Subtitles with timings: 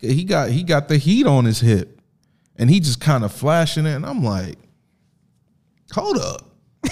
[0.00, 2.00] he, got he got the heat on his hip,
[2.56, 4.56] and he just kind of flashing it, and I'm like,
[5.92, 6.42] hold up,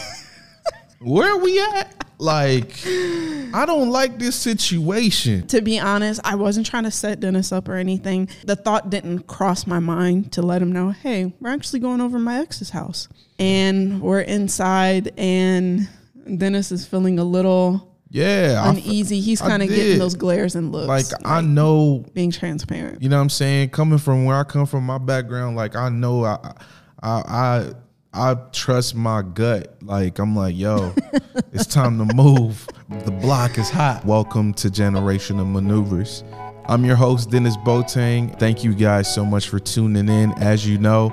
[1.01, 2.03] where we at?
[2.19, 5.45] Like, I don't like this situation.
[5.49, 8.29] To be honest, I wasn't trying to set Denis up or anything.
[8.45, 12.21] The thought didn't cross my mind to let him know, hey, we're actually going over
[12.21, 13.09] my ex's house.
[13.41, 15.89] And we're inside, and
[16.37, 19.21] Denis is feeling a little Yeah, uneasy.
[19.21, 20.87] He's kind of getting those glares and looks.
[20.87, 23.03] Like I know being transparent.
[23.03, 23.71] You know what I'm saying?
[23.71, 26.55] Coming from where I come from, my background, like I know I
[27.03, 27.73] I I
[28.13, 29.77] I trust my gut.
[29.81, 30.93] Like I'm like, yo,
[31.53, 32.69] it's time to move.
[32.91, 34.05] The block is hot.
[34.05, 36.23] Welcome to Generational Maneuvers.
[36.67, 38.39] I'm your host, Denis Boateng.
[38.39, 40.33] Thank you guys so much for tuning in.
[40.33, 41.09] As you know,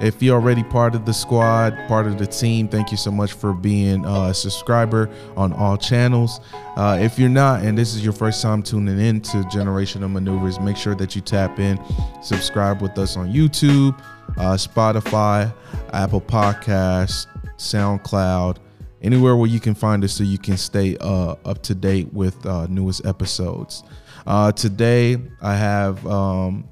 [0.00, 3.34] if you're already part of the squad, part of the team, thank you so much
[3.34, 6.40] for being uh, a subscriber on all channels.
[6.76, 10.58] Uh, if you're not, and this is your first time tuning in to Generational Maneuvers,
[10.58, 11.78] make sure that you tap in,
[12.22, 13.98] subscribe with us on YouTube,
[14.38, 15.52] uh, Spotify,
[15.92, 17.26] Apple Podcasts,
[17.58, 18.56] SoundCloud,
[19.02, 22.46] anywhere where you can find us so you can stay uh, up to date with
[22.46, 23.82] uh, newest episodes.
[24.26, 26.68] Uh, today, I have, um,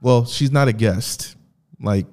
[0.00, 1.36] well, she's not a guest
[1.80, 2.06] like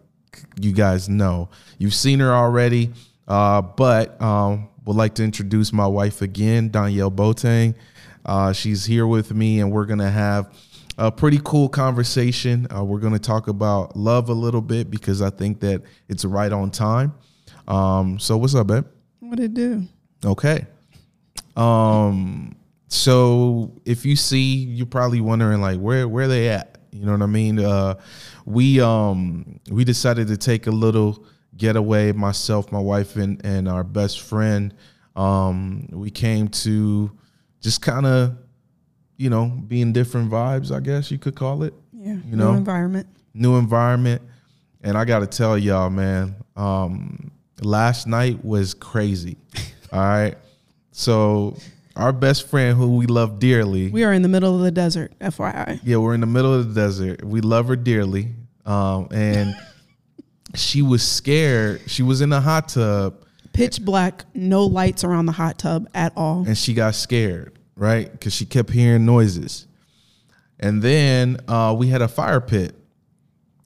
[0.63, 1.49] you guys know.
[1.77, 2.91] You've seen her already,
[3.27, 7.75] uh, but um, would like to introduce my wife again, Donielle Boateng.
[8.25, 10.53] Uh, she's here with me, and we're gonna have
[10.97, 12.67] a pretty cool conversation.
[12.73, 16.51] Uh, we're gonna talk about love a little bit because I think that it's right
[16.51, 17.13] on time.
[17.67, 18.85] Um, so, what's up, babe?
[19.19, 19.87] What it do?
[20.25, 20.65] Okay.
[21.55, 22.55] Um
[22.87, 26.70] so if you see you're probably wondering like where where they at?
[26.91, 27.59] You know what I mean?
[27.59, 27.95] Uh
[28.45, 31.25] we um we decided to take a little
[31.57, 34.73] getaway myself, my wife and and our best friend.
[35.15, 37.11] Um we came to
[37.61, 38.37] just kind of
[39.17, 42.17] you know, being different vibes, I guess you could call it Yeah.
[42.25, 42.51] You know?
[42.51, 43.07] new environment.
[43.35, 44.21] new environment
[44.83, 47.29] and i gotta tell y'all man um
[47.61, 49.37] last night was crazy
[49.93, 50.35] all right
[50.91, 51.55] so
[51.95, 55.13] our best friend who we love dearly We are in the middle of the desert,
[55.19, 55.79] FYI.
[55.83, 58.29] yeah we're in the middle of the desert we love her dearly
[58.65, 59.53] um and
[60.55, 63.15] she was scared she was in a hot tub
[63.53, 66.45] Pitch black, no lights around the hot tub at all.
[66.47, 69.67] and she got scared right because she kept hearing noises
[70.59, 72.75] and then uh, we had a fire pit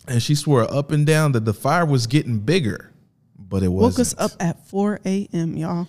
[0.08, 2.92] and she swore up and down that the fire was getting bigger
[3.38, 5.88] but it wasn't us up at 4 a.m., y'all.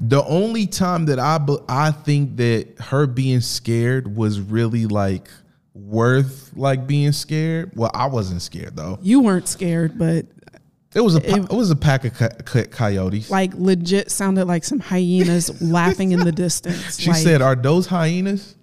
[0.00, 1.38] The only time that I
[1.68, 5.28] I think that her being scared was really like
[5.74, 7.72] worth like being scared.
[7.74, 8.98] Well, I wasn't scared though.
[9.02, 10.26] You weren't scared, but
[10.94, 13.30] It was a pa- it, was a pack of co- co- coyotes.
[13.30, 16.98] like legit sounded like some hyenas laughing in the distance.
[16.98, 18.56] she like, said, "Are those hyenas?"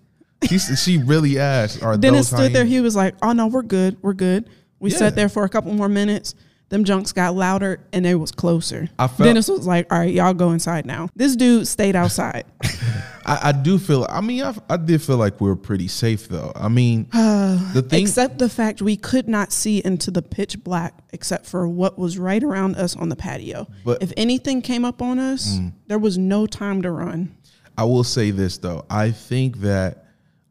[0.47, 2.65] She she really asked, "Are Denis those stood there.
[2.65, 3.97] He was like, "Oh no, we're good.
[4.01, 4.97] We're good." We Yeah.
[4.97, 6.35] sat there for a couple more minutes.
[6.69, 8.89] Them junks got louder and it was closer.
[8.99, 12.43] I felt- Denis was like, "All right, y'all go inside now." This dude stayed outside.
[13.25, 14.05] I, I do feel.
[14.09, 16.51] I mean, I, I did feel like we were pretty safe though.
[16.55, 18.01] I mean, the thing.
[18.03, 22.17] except the fact we could not see into the pitch black except for what was
[22.17, 23.67] right around us on the patio.
[23.85, 24.03] But- Mm.
[24.03, 25.57] if anything came up on us,
[25.87, 27.35] there was no time to run.
[27.77, 28.85] I will say this though.
[28.89, 30.05] I think that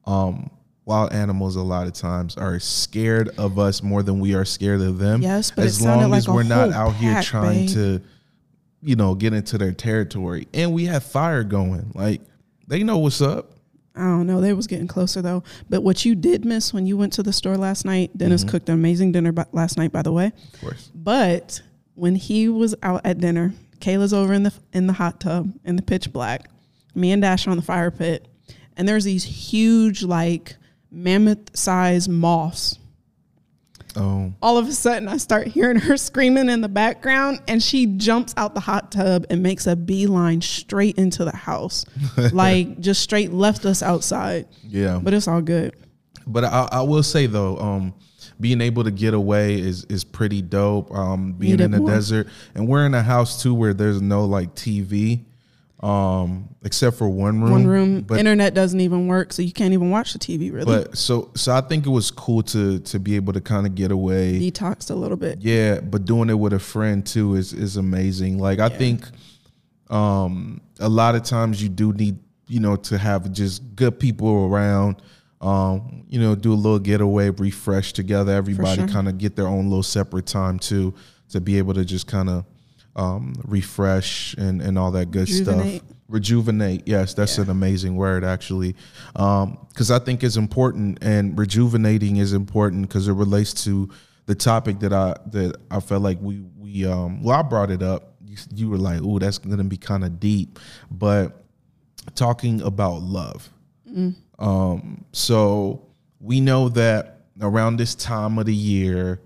[0.07, 0.51] um,
[0.87, 4.81] wild animals a lot of times are scared of us more than we are scared
[4.81, 5.21] of them.
[5.21, 7.75] Yes, but as long like as we're not out here trying babe.
[7.75, 8.01] to,
[8.81, 11.93] you know, get into their territory, and we have fire going.
[11.95, 12.23] Like
[12.67, 13.51] they know what's up.
[13.97, 14.41] I don't know.
[14.43, 15.43] They was getting closer though.
[15.71, 18.51] But what you did miss when you went to the store last night, Denis Mm-hmm.
[18.51, 20.33] cooked an amazing dinner b- last night, by the way.
[20.55, 20.91] Of course.
[20.95, 21.63] But
[21.95, 25.77] when he was out at dinner, Kayla's over in the in the hot tub in
[25.77, 26.51] the pitch black.
[26.95, 28.29] Me and Dash are on the fire pit,
[28.77, 30.57] and there's these huge like
[30.97, 32.79] mammoth size moths.
[33.99, 37.87] Oh, All of a sudden, I start hearing her screaming in the background, and she
[37.87, 41.87] jumps out the hot tub and makes a beeline straight into the house,
[42.33, 44.47] like just straight left us outside.
[44.65, 45.01] yeah.
[45.03, 45.75] But it's all good.
[46.27, 47.95] But I, I will say though, um,
[48.39, 50.93] being able to get away is is pretty dope.
[50.93, 51.89] Um, being in the more.
[51.89, 55.25] desert, and we're in a house too where there's no like TV,
[55.81, 57.51] um, except for one room.
[57.51, 60.65] One room, but internet doesn't even work, so you can't even watch the TV really.
[60.65, 63.75] but so so I think it was cool to to be able to kind of
[63.75, 64.39] get away.
[64.39, 65.41] Detoxed a little bit.
[65.41, 68.39] Yeah, but doing it with a friend too is is amazing.
[68.39, 69.07] Like I think
[69.91, 72.19] um a lot of times you do need,
[72.49, 75.03] you know, to have just good people around.
[75.43, 78.33] Um, you know, do a little getaway, refresh together.
[78.33, 78.89] Everybody sure.
[78.89, 80.95] kind of get their own little separate time too
[81.29, 82.47] to be able to just kind of
[82.97, 85.83] um, refresh and and all that good Rejuvenate.
[85.83, 85.97] stuff.
[86.09, 87.45] Rejuvenate, yes, that's Yeah.
[87.45, 88.75] an amazing word actually,
[89.13, 93.89] because I think it's important and rejuvenating is important because it relates to
[94.27, 97.83] the topic that I that I felt like we we um well I brought it
[97.83, 98.15] up.
[98.25, 100.59] You, you were like, oh, that's gonna be kind of deep,
[100.91, 101.45] but
[102.15, 103.51] talking about love.
[104.39, 105.83] Um, so
[106.21, 109.21] we know that around this time of the year,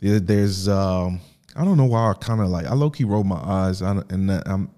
[0.00, 1.20] there, there's um,
[1.56, 4.10] I don't know why I kind of like I low key rolled my eyes don't-
[4.10, 4.70] and I'm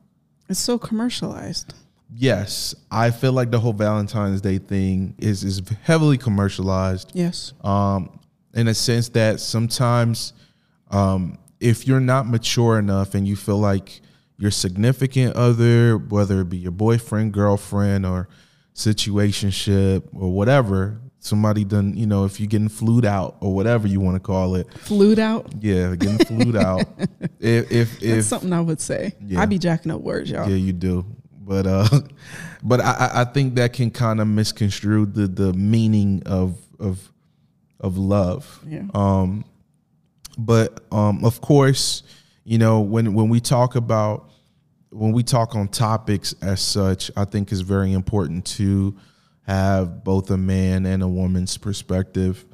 [0.49, 1.75] It's so commercialized.
[2.15, 7.53] yes I feel like the whole Valentine's Day thing is is heavily commercialized Yes.
[7.65, 8.19] um,
[8.55, 10.33] in a sense that sometimes
[10.91, 14.01] um, if you're not mature enough and you feel like
[14.39, 18.29] your significant other, whether it be your boyfriend, girlfriend, or
[18.75, 24.01] situationship or whatever, somebody done, you know, if you're getting flued out or whatever you
[24.01, 25.53] want to call it, Flued out.
[25.61, 26.85] yeah, getting flued out.
[27.41, 29.13] If if, That's if something I would say.
[29.25, 29.41] Yeah.
[29.41, 30.49] I be jacking up words, y'all.
[30.49, 31.05] yeah, you do.
[31.39, 31.89] But uh,
[32.63, 37.13] but I, I- I think that can kind of misconstrue the the meaning of of
[37.81, 38.61] of love.
[38.67, 38.85] Yeah.
[38.95, 39.45] Um,
[40.39, 42.03] but um, of course,
[42.45, 44.31] you know when when we talk about
[44.91, 48.97] when we talk on topics as such, I think is very important to
[49.47, 52.45] have both a man and a woman's perspective.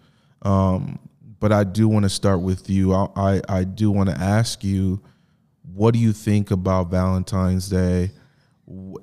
[0.43, 0.99] Um,
[1.41, 2.93] but I do want to start with you.
[2.93, 5.03] I I, I do want to ask you,
[5.75, 8.11] what do you think about Valentine's Day,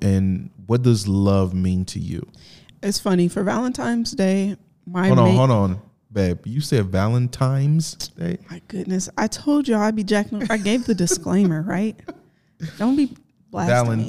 [0.00, 2.26] and what does love mean to you?
[2.82, 4.56] It's funny for Valentine's Day.
[4.86, 5.82] My Hold on, hold on,
[6.12, 6.46] babe.
[6.46, 8.38] You said Valentine's Day.
[8.50, 10.50] My goodness, I told you I'd be jacking up.
[10.50, 11.98] I gave the disclaimer, right?
[12.78, 13.16] Don't be
[13.50, 14.04] blasting me.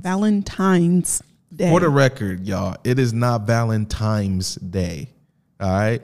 [0.00, 1.22] Valentine's.
[1.62, 1.70] Day.
[1.70, 5.10] For the record, y'all, it is not Valentine's Day.
[5.60, 6.02] All right.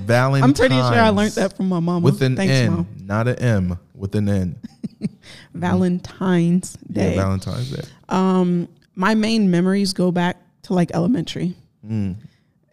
[0.00, 0.44] Valentine's.
[0.44, 2.04] I'm pretty sure I learned that from my mama.
[2.04, 2.86] with an Thanks, N, mom.
[3.02, 3.78] not an M.
[3.94, 4.56] With an N.
[5.54, 7.14] Valentine's Day.
[7.14, 7.82] Yeah, Valentine's Day.
[8.08, 11.54] um, my main memories go back to like elementary.
[11.86, 12.16] Mm.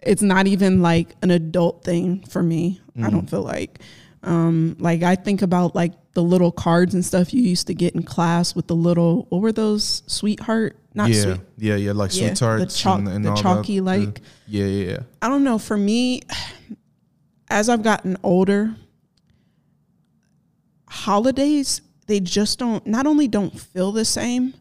[0.02, 2.82] It's not even like an adult thing for me.
[2.98, 3.12] I Mm.
[3.12, 3.80] don't feel like.
[4.24, 7.94] Um, like I think about like the little cards and stuff you used to get
[7.96, 12.16] in class with the little what were those sweetheart not yeah, sweet yeah, yeah, like
[12.16, 13.84] Yeah, sweethearts the chalk- and, and the chalky, that.
[13.86, 15.00] like- yeah, yeah, yeah.
[15.22, 15.58] I don't know.
[15.58, 16.22] For me,
[17.50, 18.76] as I've gotten older,
[20.88, 22.86] holidays they just don't.
[22.86, 24.54] Not only don't feel the same,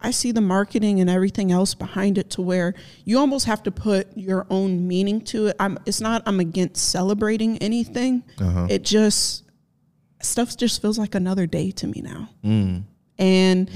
[0.00, 2.74] I see the marketing and everything else behind it to where
[3.06, 5.56] you almost have to put your own meaning to it.
[5.58, 5.78] I'm.
[5.86, 6.22] It's not.
[6.26, 8.22] I'm against celebrating anything.
[8.38, 8.66] Uh-huh.
[8.68, 9.44] It just
[10.20, 12.28] stuff just feels like another day to me now.
[12.44, 12.82] Mm.
[13.18, 13.70] And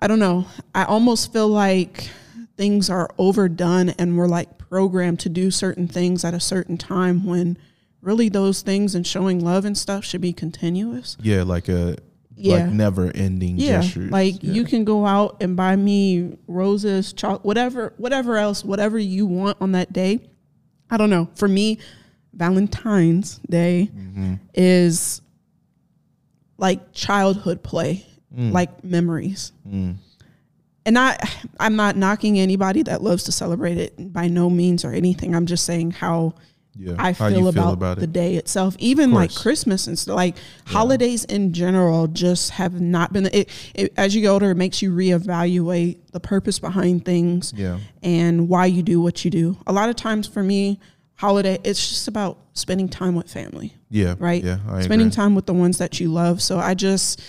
[0.00, 0.46] I don't know.
[0.74, 2.08] I almost feel like
[2.56, 7.24] things are overdone and we're like programmed to do certain things at a certain time
[7.24, 7.56] when
[8.00, 11.16] really those things and showing love and stuff should be continuous.
[11.22, 11.96] Yeah, like a
[12.36, 12.56] Yeah.
[12.64, 13.80] like never ending Yeah.
[13.80, 14.10] gestures.
[14.10, 14.52] Like yeah.
[14.52, 19.56] you can go out and buy me roses, chocolate, whatever, whatever else, whatever you want
[19.60, 20.20] on that day.
[20.90, 21.28] I don't know.
[21.34, 21.78] For me,
[22.34, 24.34] Valentine's Day Mm-hmm.
[24.54, 25.22] is
[26.58, 29.52] like childhood play, like memories.
[29.68, 29.96] Mm.
[30.86, 31.18] And I,
[31.58, 35.34] I'm not knocking anybody that loves to celebrate it by no means or anything.
[35.34, 36.34] I'm just saying how
[36.76, 36.96] yeah.
[36.98, 38.76] I feel, about, about the day itself.
[38.78, 39.34] Even like.
[39.34, 40.36] Christmas and stuff, like
[40.66, 43.26] holidays in general, just have not been.
[43.26, 47.78] It, it as you get older, it makes you reevaluate the purpose behind things Yeah.
[48.02, 49.56] and why you do what you do.
[49.66, 50.80] A lot of times for me,
[51.14, 54.16] holiday it's just about spending time with family, Yeah.
[54.18, 54.42] right?
[54.42, 54.58] Yeah.
[54.68, 55.16] I spending agree.
[55.16, 56.42] time with the ones that you love.
[56.42, 57.22] So I just,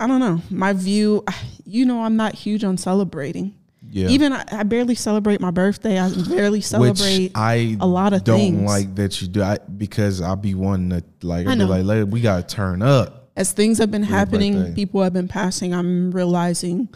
[0.00, 0.40] I don't know.
[0.50, 1.24] My view,
[1.64, 3.54] you know, I'm not huge on celebrating.
[3.92, 4.08] Yeah.
[4.08, 5.98] Even I, I barely celebrate my birthday.
[5.98, 7.18] I barely celebrate.
[7.24, 8.62] Which I a lot of don't things.
[8.62, 12.08] like that you do I, because I'll be one that like I'll be like "Let-
[12.08, 13.30] we gotta turn up.
[13.36, 14.74] as things have been happening, birthday.
[14.74, 15.74] people have been passing.
[15.74, 16.88] I'm realizing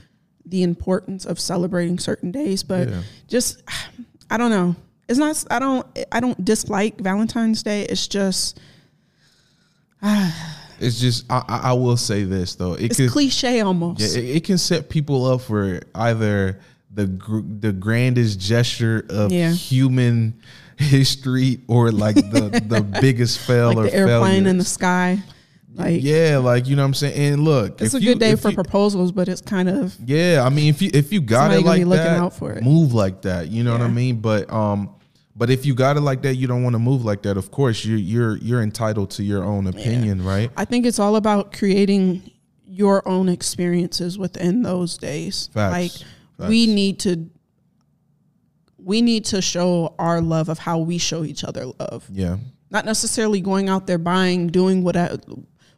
[0.47, 3.03] the importance of celebrating certain days, but Yeah.
[3.29, 3.63] just
[4.31, 4.77] I don't know.
[5.09, 5.45] It's not.
[5.51, 5.87] I don't.
[6.13, 7.83] I don't dislike Valentine's Day.
[7.83, 8.59] It's just
[10.81, 12.75] It's just I, I will say this though.
[12.75, 14.01] It it's could cliche almost.
[14.01, 16.61] yeah, it, it can set people up for either
[16.93, 19.53] the gr- the grandest gesture of Yeah.
[19.53, 20.41] human
[20.79, 24.49] history or like the the biggest fail like or the airplane failure.
[24.49, 25.19] in the sky.
[25.77, 27.33] Like yeah, like you know what I'm saying.
[27.35, 30.43] And look, it's a you- good day for you- proposals, but it's kind of Yeah,
[30.45, 32.63] I mean, if you if you got it like looking that, out for it.
[32.63, 33.49] move like that.
[33.49, 34.21] You know what I mean?
[34.21, 34.94] But um,
[35.37, 37.37] but if you got it like that, you don't want to move like that.
[37.37, 40.51] Of course, you're you're you're entitled to your own opinion, right?
[40.57, 42.31] I think it's all about creating
[42.67, 45.49] your own experiences within those days.
[45.53, 46.05] Facts.
[46.39, 47.29] Like we need to
[48.79, 52.07] we need to show our love of how we show each other love.
[52.13, 52.37] Yeah,
[52.71, 55.19] Not necessarily going out there buying, doing whatever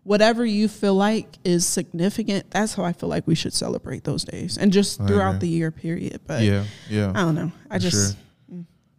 [0.03, 4.25] whatever you feel like is significant, that's how I feel like we should celebrate those
[4.25, 6.21] days and just throughout the year period.
[6.27, 7.11] But yeah, yeah.
[7.11, 7.51] I don't know.
[7.71, 8.23] I For just sure.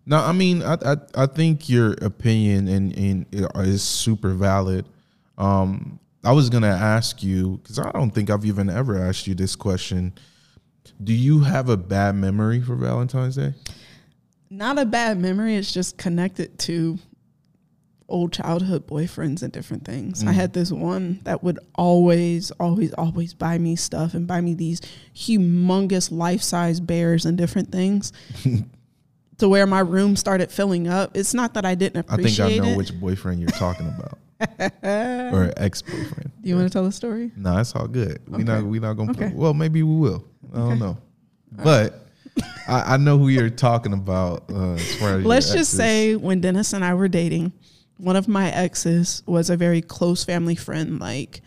[0.07, 3.25] No, I mean, I, I I think your opinion and and
[3.57, 4.85] is super valid.
[5.37, 9.35] Um, I was gonna ask you because I don't think I've even ever asked you
[9.35, 10.13] this question.
[11.03, 13.53] Do you have a bad memory for Valentine's Day?
[14.49, 15.55] not a bad memory.
[15.55, 16.97] It's just connected to
[18.09, 20.23] old childhood boyfriends and different things.
[20.23, 20.29] Mm.
[20.29, 24.53] I had this one that would always, always, always buy me stuff and buy me
[24.53, 24.79] these
[25.13, 28.13] humongous life size bears and different things.
[29.37, 31.15] to where my room started filling up.
[31.15, 32.45] It's not that I didn't appreciate.
[32.45, 32.77] I think I know it.
[32.77, 34.17] which boyfriend you're talking about,
[35.33, 36.31] or ex boyfriend.
[36.41, 37.31] Do you want to tell the story?
[37.35, 38.21] No, it's all good.
[38.27, 39.11] We not we not gonna.
[39.11, 39.31] Okay.
[39.33, 40.25] Well, maybe we will.
[40.53, 40.97] I don't know,
[41.51, 42.07] but
[42.67, 44.45] I, I know who you're talking about.
[44.49, 47.53] Uh, as far as Let's just say when Dennis and I were dating,
[47.97, 50.99] one of my exes was a very close family friend.
[50.99, 51.41] Like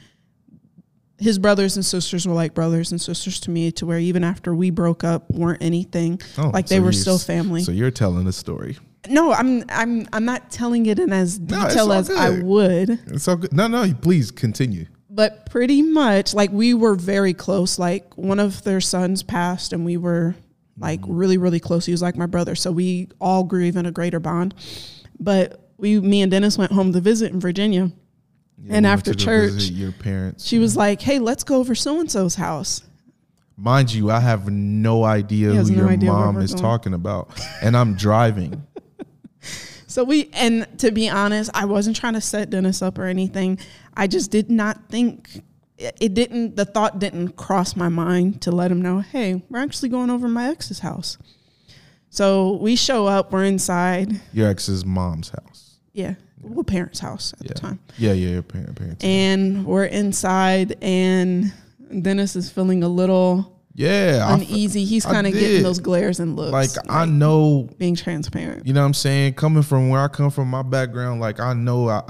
[1.21, 4.55] his brothers and sisters were like brothers and sisters to me, to where even after
[4.55, 6.21] we broke up, weren't anything.
[6.39, 7.63] Oh, like they so were still family.
[7.63, 8.79] So you're telling the story.
[9.09, 12.91] no, I'm I'm I'm not telling it in as detail all as I would.
[13.07, 13.53] It's all good.
[13.53, 14.87] No, no, please continue.
[15.11, 19.85] but pretty much like we were very close like one of their sons passed and
[19.85, 20.35] we were
[20.79, 21.15] like mm-hmm.
[21.15, 24.21] really really close he was like my brother so we all grew even a greater
[24.21, 24.55] bond
[25.19, 27.91] but we me and denis went home to visit in virginia
[28.63, 30.47] Yeah, And after church, your parents.
[30.47, 32.83] she was like hey let's go over so and so's house
[33.57, 36.63] Mind you, I have no idea who no your idea mom is going.
[36.63, 37.29] talking about,
[37.61, 38.67] and I'm driving.
[39.87, 43.59] so we and to be honest i wasn't trying to set denis up or anything
[43.97, 45.43] i just did not think
[45.79, 49.89] it didn't the thought didn't cross my mind to let him know hey we're actually
[49.89, 51.19] going over my ex's house
[52.09, 55.79] so we show up we're inside Your ex's mom's house.
[55.93, 58.41] yeah well parents house at Yeah, the time yeah, yeah.
[58.41, 59.05] Parent, parents.
[59.05, 61.53] and we're inside and
[62.03, 66.53] denis is feeling a little yeah, uneasy he's kind of getting those glares and looks
[66.53, 69.35] like I know being transparent You know what I'm saying?
[69.35, 72.03] Coming from where I come from, my background, like I know I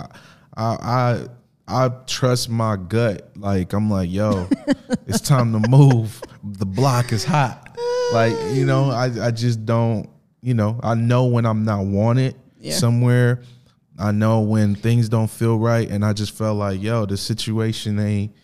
[0.56, 1.26] I I
[1.68, 3.30] I trust my gut.
[3.36, 4.48] Like I'm like, yo,
[5.06, 6.20] it's time to move.
[6.42, 7.78] The block is hot.
[8.12, 10.08] Like, you know, I I just don't,
[10.42, 12.72] you know, I know when I'm not wanted Yeah.
[12.74, 13.42] somewhere.
[14.00, 17.98] I know when things don't feel right and I just felt like, yo, the situation
[17.98, 18.34] ain't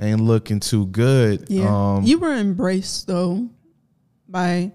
[0.00, 1.46] ain't looking too good.
[1.48, 3.48] yeah Um you were embraced though
[4.28, 4.72] by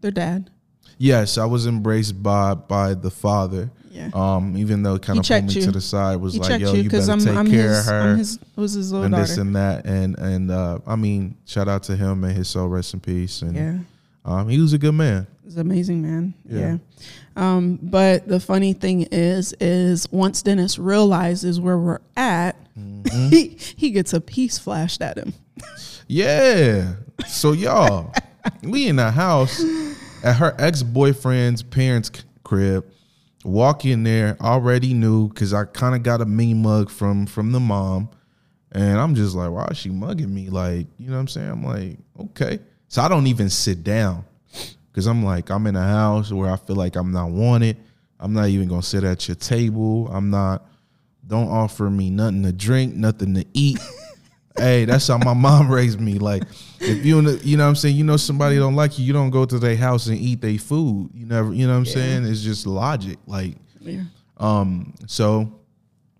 [0.00, 0.50] their dad
[0.98, 3.70] yes, I was embraced by by the father.
[3.90, 5.62] yeah Um, even though it kind of pulled me you.
[5.62, 7.78] to the side, was he like, "Yo, you you better I'm, take I'm care his,
[7.78, 11.36] of her." His was his little and this and that, and and uh, I mean,
[11.44, 13.42] shout out to him and his soul rest in peace.
[13.42, 13.78] And yeah
[14.24, 15.26] um, he was a good man.
[15.44, 16.34] He's an amazing man.
[16.44, 16.58] Yeah.
[16.58, 16.76] Yeah.
[17.34, 23.28] Um, but the funny thing is, is once Denis realizes where we're at, Mm-hmm.
[23.30, 25.34] he, he gets a piece flashed at him.
[26.08, 26.94] Yeah.
[27.26, 28.12] So y'all,
[28.62, 29.62] we in the house
[30.22, 32.10] at her ex boyfriend's parents'
[32.44, 32.86] crib.
[33.44, 37.50] Walk in there, already knew because I kind of got a mean mug from from
[37.50, 38.08] the mom,
[38.70, 40.48] and I'm just like, why is she mugging me?
[40.48, 41.50] Like, you know what I'm saying?
[41.50, 42.60] I'm like, okay.
[42.86, 44.24] So I don't even sit down
[44.92, 47.78] because I'm like, I'm in a house where I feel like I'm not wanted.
[48.20, 50.08] I'm not even gonna sit at your table.
[50.12, 50.66] I'm not.
[51.26, 53.78] Don't offer me nothing to drink, nothing to eat.
[54.56, 56.18] hey, that's how my mom raised me.
[56.18, 56.42] Like,
[56.80, 59.30] if you you know what I'm saying, you know somebody don't like you, you don't
[59.30, 61.10] go to their house and eat their food.
[61.14, 61.92] You never, you know what I'm Yeah.
[61.92, 62.24] saying?
[62.26, 63.18] It's just logic.
[63.26, 64.02] Like, Yeah.
[64.36, 65.52] um, so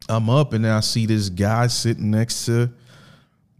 [0.08, 2.70] I'm up and then I see this guy sitting next to,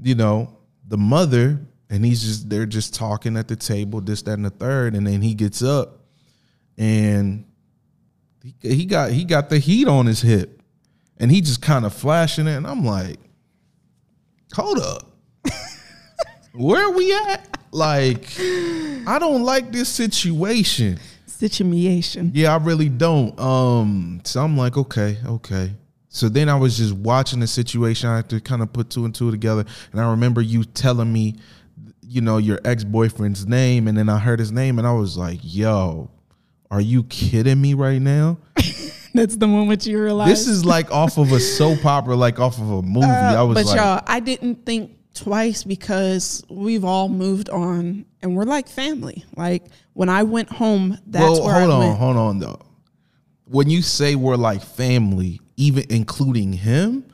[0.01, 0.57] you know,
[0.89, 1.61] the mother,
[1.93, 5.07] and he's just they're just talking at the table, this, that, and the third, and
[5.07, 6.01] then he gets up
[6.79, 7.45] and
[8.43, 10.63] he, he got he got the heat on his hip,
[11.19, 13.19] and he just kind of flashing it, and I'm like,
[14.55, 15.13] hold up.
[16.55, 17.59] Where are we at?
[17.71, 20.99] Like, I don't like this situation.
[21.27, 22.31] Situation.
[22.35, 23.39] Yeah, I really don't.
[23.39, 25.73] Um, so I'm like, okay, okay.
[26.09, 28.09] So then I was just watching the situation.
[28.11, 31.13] I had to kind of put two and two together, and I remember you telling
[31.13, 31.37] me,
[32.13, 35.17] you know, your ex boyfriend's name, and then I heard his name, and I was
[35.17, 36.11] like, yo,
[36.71, 38.39] are you kidding me right now?
[39.15, 40.29] That's the moment you realize.
[40.29, 43.07] This is like off of a soap opera, like off of a movie.
[43.07, 48.05] Uh, I was but like, y'all, I didn't think twice because we've all moved on
[48.23, 49.25] and we're like family.
[49.37, 51.99] Like when I went home, that's well, where hold I on, went.
[51.99, 52.61] hold on though.
[53.45, 57.12] When you say we're like family, even including him,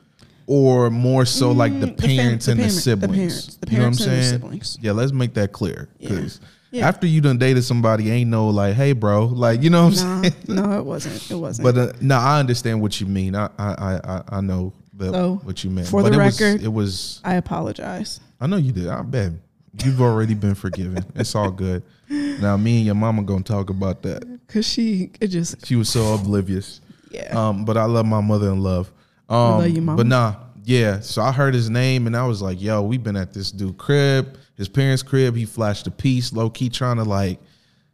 [0.51, 3.15] or more so like the Mm, the fam- parents the and the parent- the siblings.
[3.15, 4.23] parents- the you know what I'm and saying?
[4.23, 4.77] siblings.
[4.81, 5.89] Yeah, let's make that clear.
[5.99, 6.41] Because
[6.71, 6.87] Yeah.
[6.87, 10.21] after you done dated somebody, ain't no like, hey, bro, like you know what I'm
[10.21, 10.35] No, saying.
[10.47, 11.29] no, it wasn't.
[11.31, 11.63] It wasn't.
[11.65, 13.35] But uh, no, I understand what you mean.
[13.35, 15.87] I I I I- know the, So, what you meant.
[15.87, 17.21] for the it was, record- it was.
[17.23, 18.19] I apologize.
[18.41, 18.87] I know you did.
[18.87, 19.33] I bet
[19.85, 21.05] you've already been forgiven.
[21.15, 21.83] It's all good.
[22.09, 24.23] Now, me and your mama gonna talk about that.
[24.47, 26.81] Cause she, it just, She was so oblivious.
[27.11, 27.37] yeah.
[27.37, 28.91] Um, but I love my mother in love.
[29.29, 29.97] Um, love you, mama.
[29.97, 30.99] But nah, yeah.
[31.01, 33.77] So I heard his name and I was like, yo, we've been at this dude
[33.77, 35.35] crib, his parents' crib.
[35.35, 37.39] He flashed a piece, low key trying to like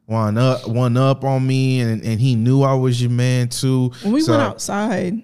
[0.05, 3.91] one up, one up on me, and and he knew I was your man too.
[4.03, 5.23] when we So- went outside,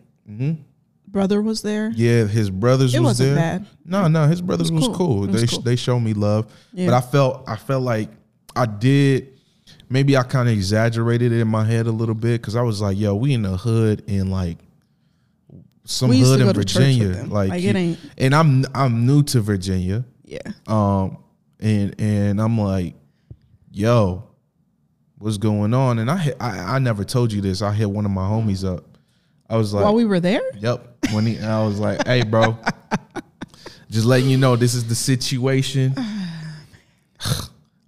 [1.08, 1.92] brother was there.
[1.96, 3.60] Yeah, his brothers It was wasn't there.
[3.60, 3.66] bad.
[3.86, 5.08] No, no, his brothers was was cool.
[5.26, 5.28] cool.
[5.28, 5.62] Was They cool.
[5.62, 6.88] they showed me love, Yeah.
[6.88, 8.10] but I felt I felt like
[8.56, 9.28] I did.
[9.90, 12.82] Maybe I kind of exaggerated it in my head a little bit because I was
[12.82, 14.58] like, "Yo, we in the hood and like
[15.86, 18.66] some We hood in go to church with Virginia, like, Like, it ain't- And I'm
[18.74, 20.40] I'm new to Virginia, Yeah.
[20.68, 21.18] um,
[21.60, 22.96] and and I'm like,
[23.72, 24.24] "Yo,
[25.18, 27.62] what's going on?" And I hit, I I never told you this.
[27.62, 28.86] I hit one of my homies up.
[29.50, 30.88] I was like, While we were there, Yep.
[31.14, 32.58] When he, I was like, "Hey, bro,
[33.90, 35.96] just letting you know this is the situation."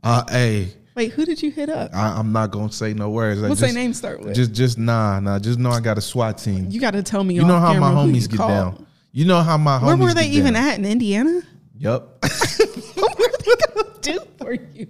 [0.04, 1.92] Uh, hey, wait, who did you hit up?
[1.94, 3.42] I, I'm not gonna say no words.
[3.42, 4.36] What's their name start with?
[4.36, 5.40] Just, just nah, nah.
[5.40, 6.68] Just know I got a SWAT team.
[6.70, 7.36] you got to tell me.
[7.36, 8.50] You know how my camera who you homies get called.
[8.50, 8.88] down.
[9.12, 9.86] You know how my homies.
[9.86, 10.70] Where were they even down.
[10.70, 11.42] at in Indiana?
[11.78, 12.02] Yep.
[12.96, 14.88] what were they gonna do for you?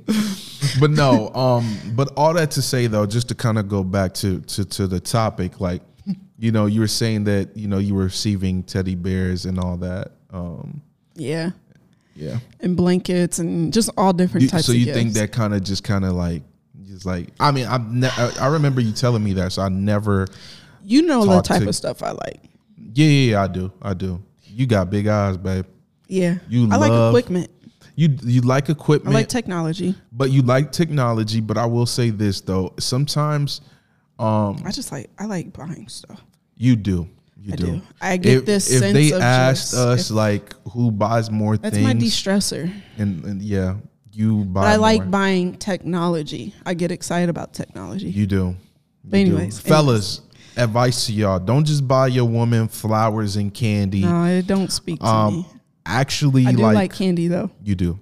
[0.79, 4.13] but no, um, but all that to say though, just to kind of go back
[4.15, 5.81] to to to the topic, like,
[6.37, 9.77] you know, you were saying that you know you were receiving teddy bears and all
[9.77, 10.11] that.
[10.31, 10.81] Um,
[11.15, 11.51] Yeah,
[12.15, 12.39] yeah.
[12.59, 14.65] and blankets and just all different You- types.
[14.65, 14.97] so of you gifts.
[14.97, 16.43] think that kind of just kind of like
[16.85, 19.69] just like I mean I ne- I I remember you telling me that so I
[19.69, 20.27] never
[20.83, 22.41] you know the type to- of stuff I like?
[22.93, 25.65] yeah yeah, yeah I do I do you got big eyes babe
[26.07, 27.49] Yeah, You I like equipment.
[27.95, 29.15] you you like equipment.
[29.15, 29.95] I like technology.
[30.11, 33.61] but you like technology but I will say this though sometimes
[34.19, 36.21] um I just like I like buying stuff.
[36.57, 37.07] you do
[37.43, 37.65] you I do.
[37.65, 37.81] do.
[38.01, 41.57] I get if, this if sense they of asked just- us like who buys more
[41.57, 42.71] That's things my de-stressor.
[42.97, 43.75] and, and yeah
[44.13, 46.53] you buy But I like buying technology.
[46.65, 48.09] I get excited about technology.
[48.11, 48.55] You do.
[49.03, 49.31] But You do.
[49.37, 50.21] anyways, fellas,
[50.55, 54.01] advice to y'all: don't just buy your woman flowers and candy.
[54.01, 55.45] no, it don't speak to um, me.
[55.85, 57.49] actually, I do like, like, candy though.
[57.63, 57.99] you do.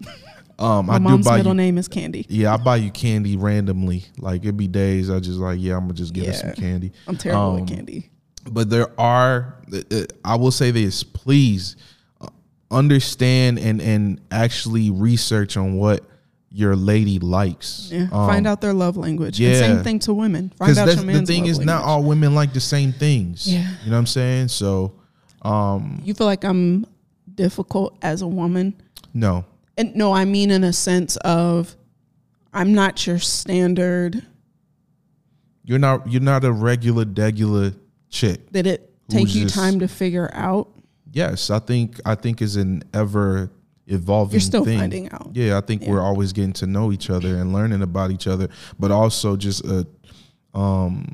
[0.56, 1.54] Um, My I do mom's middle you.
[1.56, 2.26] name is Candy.
[2.28, 4.04] Yeah, I buy you candy randomly.
[4.18, 6.92] Like it'd be days I just like, yeah, I'm gonna just get her some candy.
[7.08, 8.08] I'm terrible Um, with candy.
[8.50, 11.76] But there are uh, uh, i will say this please
[12.20, 12.28] uh,
[12.70, 16.04] understand and and actually research on what
[16.50, 19.40] your lady likes Yeah, Um, find out their love language.
[19.40, 19.48] yeah.
[19.50, 20.50] And same thing to women.
[20.56, 23.68] Find because out your the thing is not all women like the same things Yeah.
[23.82, 24.92] you know what i'm saying so
[25.42, 26.86] um You feel like I'm
[27.34, 28.74] difficult as a woman,
[29.12, 29.44] no
[29.76, 31.74] and no, I mean in a sense of
[32.52, 34.22] I'm not your standard.
[35.64, 37.74] you're not you're not a regular degular
[38.14, 40.68] chick Did it take you just- time to figure out?
[41.12, 43.50] yes i think i think is an ever
[43.86, 44.78] evolving You're still thing.
[44.80, 45.30] finding out.
[45.34, 45.90] yeah i think Yeah.
[45.90, 48.48] we're always getting to know each other and learning about each other
[48.78, 49.84] but also just uh
[50.54, 51.06] um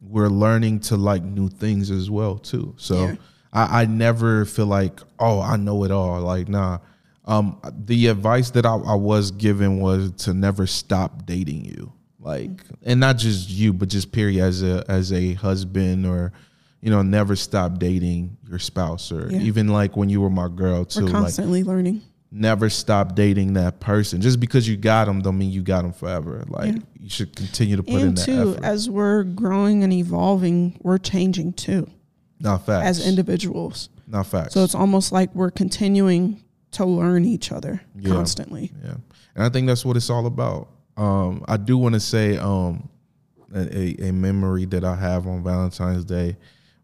[0.00, 3.14] we're learning to like new things as well too so Yeah.
[3.52, 6.78] I, I never feel like oh i know it all like nah
[7.26, 11.92] um the advice that i, I was given was to never stop dating you
[12.24, 12.74] like mm-hmm.
[12.90, 16.32] and not just you but just period as a as a husband or
[16.80, 19.40] you know never stop dating your spouse or Yeah.
[19.40, 22.02] even like when you were my girl too We're like constantly learning.
[22.30, 24.20] never stop dating that person.
[24.20, 26.42] Just because you got them, don't mean you got them forever.
[26.48, 26.80] Like Yeah.
[26.98, 28.64] you should continue to put in And that too, effort.
[28.64, 31.88] as we're growing and evolving, we're changing too
[32.40, 32.86] not facts.
[32.98, 33.88] as individuals.
[34.08, 34.52] not facts.
[34.54, 38.10] So it's almost like we're continuing to learn each other Yeah.
[38.10, 38.72] constantly.
[38.84, 38.96] yeah,
[39.36, 40.68] and I think that's what it's all about.
[40.96, 42.88] Um, I do want to say um,
[43.54, 46.36] a, a, memory that I have on Valentine's Day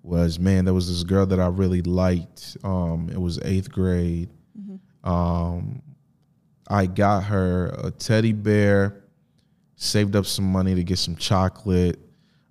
[0.03, 2.57] was man, there was this girl that I really liked.
[2.65, 4.29] Um, it was eighth grade.
[5.05, 5.83] Um,
[6.69, 9.03] I got her a teddy bear,
[9.77, 11.99] saved up some money to get some chocolate,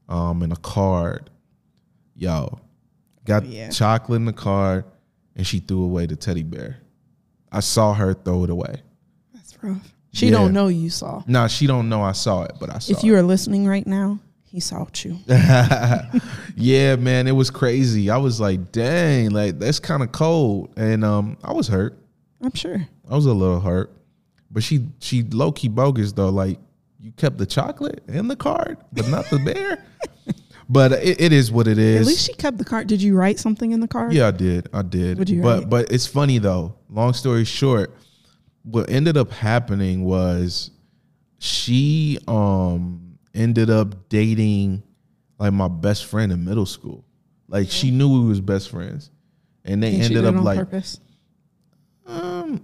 [0.08, 1.30] um, and a card.
[2.16, 2.60] Yo,
[3.26, 3.70] got Oh, yeah.
[3.70, 4.86] chocolate in the card,
[5.36, 6.82] and she threw away the teddy bear.
[7.52, 8.82] I saw her throw it away.
[9.34, 9.94] That's rough.
[10.12, 10.32] She Yeah.
[10.32, 11.24] don't know you saw.
[11.28, 13.86] Nah, she don't know I saw it, but I saw If you are listening right
[13.86, 15.18] now, he saw you.
[15.28, 16.22] it.
[16.56, 18.10] yeah, man, it was crazy.
[18.10, 21.98] I was like, dang, like that's kind of cold, and um, I was hurt.
[22.42, 22.88] I'm sure.
[23.10, 23.92] I was a little hurt,
[24.50, 26.30] but she she low key bogus though.
[26.30, 26.58] Like
[27.00, 29.84] you kept the chocolate and the card, but not the bear.
[30.70, 32.02] but it, it is what it is.
[32.02, 32.88] At least she kept the card.
[32.88, 34.14] Did you write something in the card?
[34.14, 34.68] Yeah, I did.
[34.74, 35.18] I did.
[35.20, 35.70] What'd you but write?
[35.70, 36.74] but it's funny though.
[36.90, 37.96] Long story short,
[38.64, 40.72] what ended up happening was
[41.40, 44.84] she um ended up dating
[45.40, 47.06] like my best friend in middle school.
[47.48, 49.10] Like she knew we was best friends.
[49.66, 51.00] and they Think she ended did up it on like purpose.
[52.06, 52.62] um,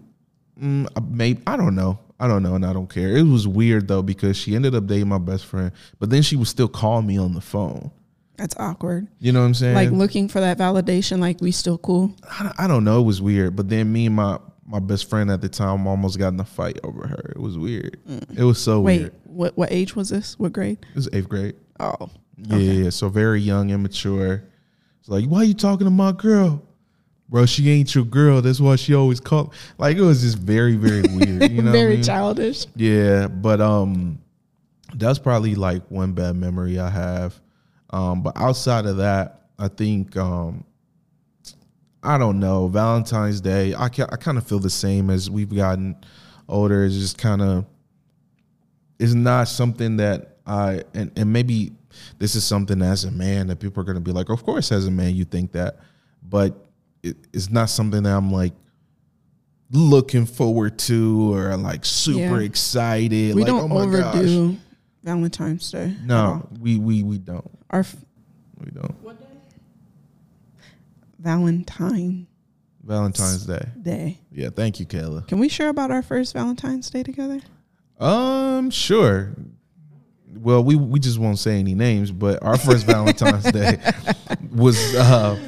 [0.61, 1.99] mm, maybe I don't know.
[2.19, 3.15] I don't know, and I don't care.
[3.17, 6.35] It was weird though because she ended up dating my best friend, but then she
[6.37, 7.91] would still call me on the phone.
[8.37, 9.07] That's awkward.
[9.19, 9.75] You know what I'm saying?
[9.75, 12.13] Like looking for that validation, like we still cool.
[12.29, 12.99] I, I don't know.
[13.01, 13.55] It was weird.
[13.55, 16.45] But then me and my my best friend at the time almost got in a
[16.45, 17.33] fight over her.
[17.35, 17.97] It was weird.
[18.35, 18.83] It was so Mm.
[18.83, 19.13] Wait, weird.
[19.25, 20.37] what what age was this?
[20.39, 20.79] What grade?
[20.89, 21.55] It was eighth grade.
[21.79, 22.89] Oh, Yeah, yeah.
[22.89, 24.43] So very young, immature.
[24.99, 26.61] It's like, why are you talking to my girl?
[27.29, 28.41] Bro, she ain't your girl.
[28.41, 29.53] That's why she always called.
[29.77, 31.51] Like it was just very, very weird.
[31.51, 32.03] You know, what I very mean?
[32.03, 32.65] childish.
[32.75, 34.19] Yeah, but um,
[34.95, 37.39] that's probably like one bad memory I have.
[37.91, 40.63] Um, but outside of that, I think um,
[42.05, 42.67] I don't know.
[42.67, 45.95] Valentine's Day, I ca- I kind of feel the same as we've gotten
[46.47, 46.85] older.
[46.85, 47.65] It's just kind of
[48.99, 51.71] it's not something that I and and maybe
[52.19, 54.85] this is something as a man that people are gonna be like, of course, as
[54.87, 55.79] a man you think that,
[56.23, 56.65] but
[57.03, 58.53] it, it's not something that I'm like
[59.71, 62.45] looking forward to or like super Yeah.
[62.45, 63.35] excited.
[63.35, 64.15] We like, don't oh my gosh.
[64.15, 64.57] overdo
[65.03, 65.95] Valentine's Day.
[66.03, 67.49] No, we we we don't.
[67.69, 67.95] our f-
[68.63, 68.95] We don't.
[71.19, 72.27] Valentine
[72.83, 73.67] Valentine's Day.
[73.81, 74.19] Day.
[74.31, 75.27] Yeah, thank you, Kayla.
[75.27, 77.41] Can we share about our first Valentine's Day together?
[77.99, 79.33] Um, sure.
[80.37, 83.79] Well, we we just won't say any names, but our first Valentine's Day
[84.51, 85.39] was uh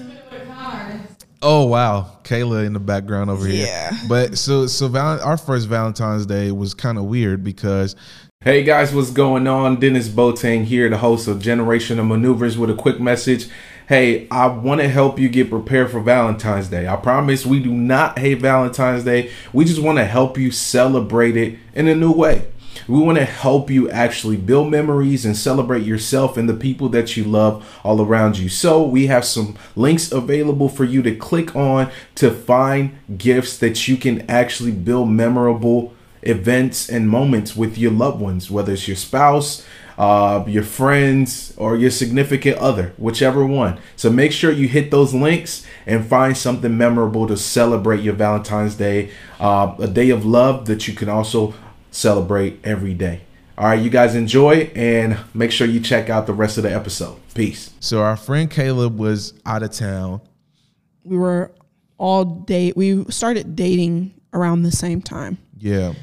[1.41, 3.67] Oh wow, Kayla in the background over here.
[3.67, 3.95] Yeah.
[4.09, 7.95] But so so val- our first Valentine's Day was kind of weird because
[8.41, 9.79] Hey guys, what's going on?
[9.79, 13.47] Denis Boateng here, the host of Generational Maneuvers, with a quick message.
[13.87, 16.89] Hey, I want to help you get prepared for Valentine's Day.
[16.89, 19.31] I promise we do not hate Valentine's Day.
[19.53, 22.51] We just want to help you celebrate it in a new way.
[22.89, 27.15] We want to help you actually build memories and celebrate yourself and the people that
[27.15, 28.49] you love all around you.
[28.49, 33.87] So, we have some links available for you to click on to find gifts that
[33.87, 38.97] you can actually build memorable events and moments with your loved ones, whether it's your
[38.97, 39.65] spouse,
[39.97, 43.79] uh, your friends, or your significant other, whichever one.
[43.95, 48.75] So make sure you hit those links and find something memorable to celebrate your Valentine's
[48.75, 51.53] Day, uh, a day of love that you can also
[51.91, 53.21] celebrate every day.
[53.57, 56.71] All right, you guys enjoy and make sure you check out the rest of the
[56.71, 57.17] episode.
[57.33, 57.71] Peace.
[57.79, 60.21] so our friend Caleb was out of town.
[61.03, 61.51] We were
[61.97, 62.77] all date.
[62.77, 65.39] We started dating around the same time.
[65.57, 65.93] Yeah.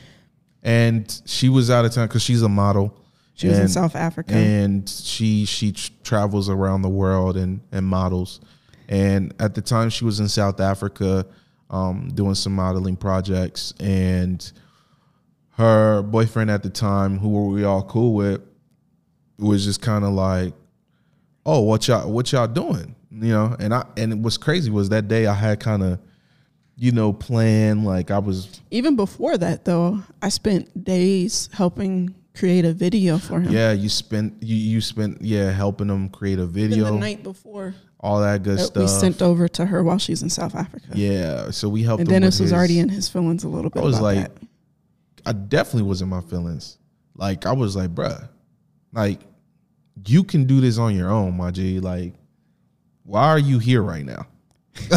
[0.65, 2.97] And she was out of town cuz she's a model.
[3.35, 4.33] She was in South Africa.
[4.35, 8.41] and she she travels around the world and and models.
[8.89, 11.27] And at the time she was in south africa
[11.71, 13.73] um, doing some modeling projects.
[13.81, 14.53] And
[15.53, 18.43] her boyfriend at the time who were we all cool with
[19.39, 20.53] was just kind of like
[21.47, 22.95] oh what y'all what y'all doing?
[23.11, 23.57] You know?
[23.59, 25.99] And i and what's crazy was that day i had kind of
[26.77, 32.65] you know planned like i was Even before that, though, I spent days helping create
[32.65, 33.53] a video for him.
[33.53, 37.23] yeah you spent you you spent yeah helping them create a Even video the night
[37.23, 38.83] before all that good that stuff.
[38.83, 40.87] we sent over to her while she's in South Africa.
[40.95, 42.01] yeah, so we helped.
[42.01, 43.81] And him Dennis was his- already in his feelings a little bit.
[43.83, 44.33] I was like, that.
[45.25, 46.77] I definitely was in my feelings.
[47.17, 48.29] Like I was like, bruh,
[48.93, 49.21] like
[50.07, 51.81] you can do this on your own, my G.
[51.81, 52.13] Like,
[53.05, 54.27] why are you here right now?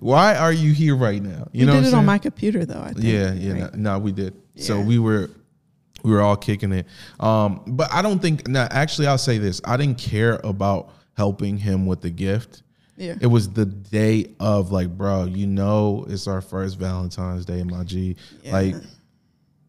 [0.00, 1.48] why are you here right now?
[1.52, 2.80] You we know, did it I'm on my computer, though.
[2.80, 3.04] I think.
[3.04, 3.74] Yeah, yeah, right?
[3.74, 4.34] no, no, we did.
[4.56, 5.30] So we were
[6.02, 6.86] we were all kicking it.
[7.20, 9.60] Um, but I don't think now actually I'll say this.
[9.64, 12.62] I didn't care about helping him with the gift.
[12.96, 13.14] Yeah.
[13.20, 17.84] It was the day of like, bro, you know it's our first Valentine's Day, my
[17.84, 18.16] G.
[18.42, 18.52] Yeah.
[18.52, 18.74] Like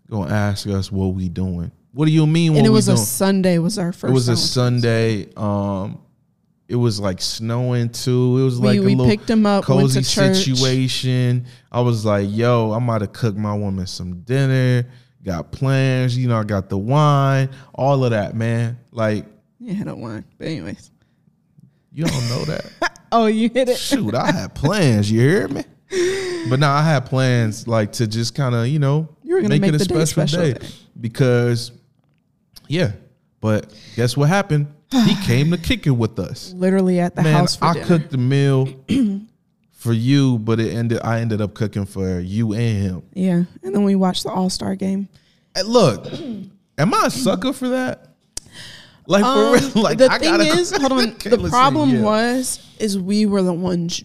[0.09, 1.71] gonna ask us what we doing.
[1.93, 3.05] What do you mean and it we was a doing?
[3.05, 3.57] Sunday.
[3.59, 4.09] Was our first.
[4.09, 4.51] it was a Valentine's.
[4.51, 5.33] Sunday.
[5.37, 5.99] Um
[6.67, 8.37] it was like snowing too.
[8.39, 11.45] It was We- like a we little picked him up, cozy situation.
[11.71, 14.87] I was like, yo, I'm about to cook my woman some dinner.
[15.23, 18.77] Got plans, you know, I got the wine, all of that, man.
[18.91, 19.25] Like,
[19.59, 20.25] Yeah, I don't want.
[20.37, 20.91] But anyways.
[21.93, 22.65] you don't know that.
[23.11, 23.77] Oh, you hit it.
[23.77, 25.63] Shoot, I had plans, you hear me?
[26.47, 29.57] But now I had plans like to just kind of, you know, You were gonna
[29.57, 30.57] make the day special day.
[31.01, 31.71] because
[32.67, 32.91] yeah.
[33.41, 34.67] But guess what happened?
[34.91, 36.53] He came to kick it with us.
[36.53, 37.85] Literally at the Man, house I dinner.
[37.87, 38.67] cooked the meal
[39.79, 40.99] for you, but it ended.
[41.03, 43.03] I ended up cooking for you and him.
[43.13, 45.07] Yeah, and then we watched the All Star game.
[45.55, 46.05] Hey, look,
[46.77, 48.05] am I a sucker for that?
[49.07, 49.71] Like for Um, real?
[49.83, 51.15] Like the I thing is, hold on.
[51.23, 52.01] The problem yeah.
[52.01, 54.03] was is we were the ones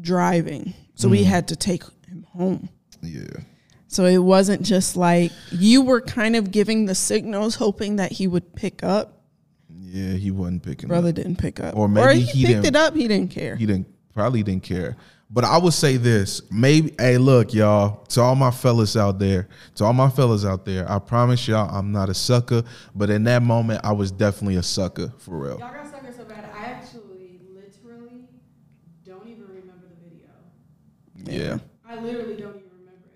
[0.00, 1.10] driving, so Mm.
[1.10, 2.68] we had to take him home.
[3.02, 3.22] yeah,
[3.88, 8.26] So it wasn't just like you were kind of giving the signals, hoping that he
[8.26, 9.22] would pick up.
[9.68, 10.12] yeah.
[10.14, 10.88] He wasn't picking.
[10.88, 11.14] Brother Up.
[11.16, 12.94] didn't pick up, Or maybe he, he picked it up.
[12.94, 13.56] He didn't care.
[13.56, 14.96] He didn't probably didn't care.
[15.28, 19.48] But I would say this, maybe hey, look, y'all, to all my fellas out there,
[19.74, 22.62] to all my fellas out there, I promise y'all I'm not a sucker,
[22.94, 25.58] but in that moment I was definitely a sucker for real.
[25.58, 26.48] Y'all got sucker so bad.
[26.54, 28.20] I actually, literally,
[29.04, 30.08] don't even remember the
[31.28, 31.44] video.
[31.44, 31.58] Yeah.
[31.88, 33.08] I literally don't even remember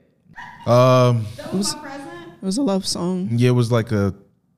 [0.66, 0.68] it.
[0.68, 2.08] Um That was my present.
[2.42, 3.28] It was a love song.
[3.32, 4.12] yeah, it was like a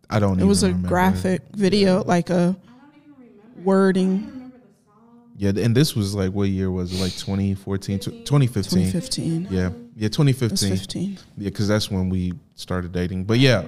[0.08, 0.88] I don't It even was a remember.
[0.88, 2.56] graphic video, like a I don't
[2.96, 3.58] even remember.
[3.58, 3.62] it.
[3.64, 4.08] wording.
[4.08, 5.31] I don't even remember the song.
[5.42, 7.02] Yeah, and this was like what year was it?
[7.02, 8.92] Like 2014, tw- 2015.
[8.92, 9.48] 2015.
[9.50, 9.70] Yeah.
[9.96, 10.76] Yeah, It was 2015.
[10.76, 11.18] 15.
[11.36, 13.24] Yeah, because that's when we started dating.
[13.24, 13.64] But yeah,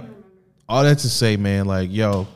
[0.68, 2.28] all that to say, man, like, yo,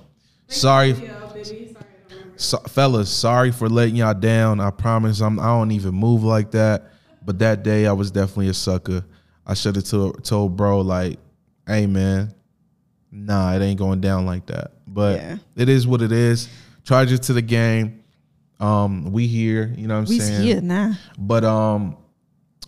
[0.48, 1.44] sorry, Video, baby.
[1.44, 2.33] Sorry, I don't remember.
[2.37, 4.59] so, fellas, sorry for letting y'all down.
[4.59, 6.90] I promise, I'm I don't even move like that.
[7.24, 9.05] But that day, I was definitely a sucker.
[9.46, 11.20] I should have told told bro like,
[11.64, 12.35] hey man,
[13.12, 14.72] nah, it ain't going down like that.
[14.85, 15.37] But Yeah.
[15.55, 16.48] it is what it is.
[16.83, 17.98] Charge it to the game.
[18.61, 20.42] Um, we here, you know what I'm We saying?
[20.42, 20.94] here now.
[21.18, 21.97] But um,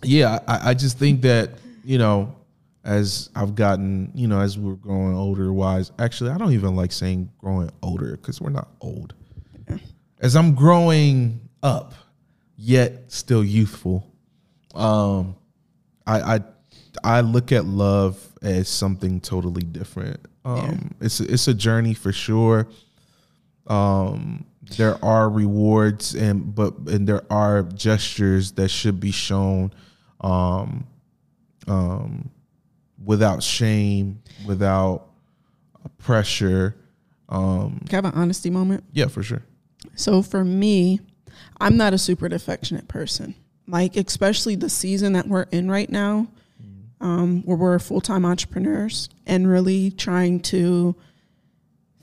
[0.03, 1.51] yeah, I, I just think that
[1.83, 2.35] you know,
[2.83, 5.91] as I've gotten, you know, as we're growing older, wise.
[5.99, 9.13] Actually, I don't even like saying growing older because we're not old.
[10.19, 11.93] As I'm growing up,
[12.55, 14.05] yet still youthful,
[14.75, 15.35] um,
[16.05, 16.39] I I
[17.03, 20.19] I look at love as something totally different.
[20.45, 22.67] Um, it's it's a journey for sure.
[23.67, 24.45] Um,
[24.77, 29.73] there are rewards and but and there are gestures that should be shown,
[30.21, 30.87] um,
[31.67, 32.29] um,
[33.03, 35.07] without shame, without
[35.97, 36.75] pressure.
[37.29, 38.83] Um, Can I have an honesty moment?
[38.91, 39.43] yeah, for sure.
[39.95, 40.99] So for me,
[41.59, 43.35] I'm not a super affectionate person.
[43.67, 46.27] Like especially the season that we're in right now,
[46.99, 50.95] um, where we're full time entrepreneurs and really trying to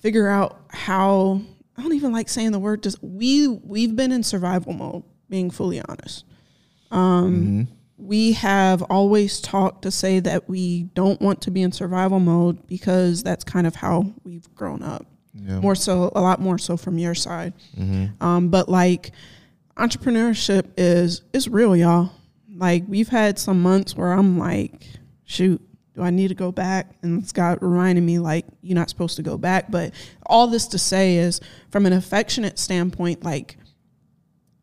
[0.01, 1.43] figure out how
[1.79, 2.83] I don't even like saying the word.
[2.83, 5.05] Just we we've been in survival mode.
[5.31, 6.25] Being fully honest,
[6.91, 12.19] um, we have always talked to say that we don't want to be in survival
[12.21, 15.61] mode because that's kind of how we've grown up Yeah.
[15.61, 17.53] more so a lot more so from your side
[18.21, 19.11] um, but like
[19.77, 22.11] entrepreneurship is is real y'all
[22.57, 24.87] like we've had some months where i'm like
[25.25, 25.61] shoot
[25.99, 29.17] do i need to go back and it's god reminding me like you're not supposed
[29.17, 29.93] to go back but
[30.27, 33.57] all this to say is from an affectionate standpoint like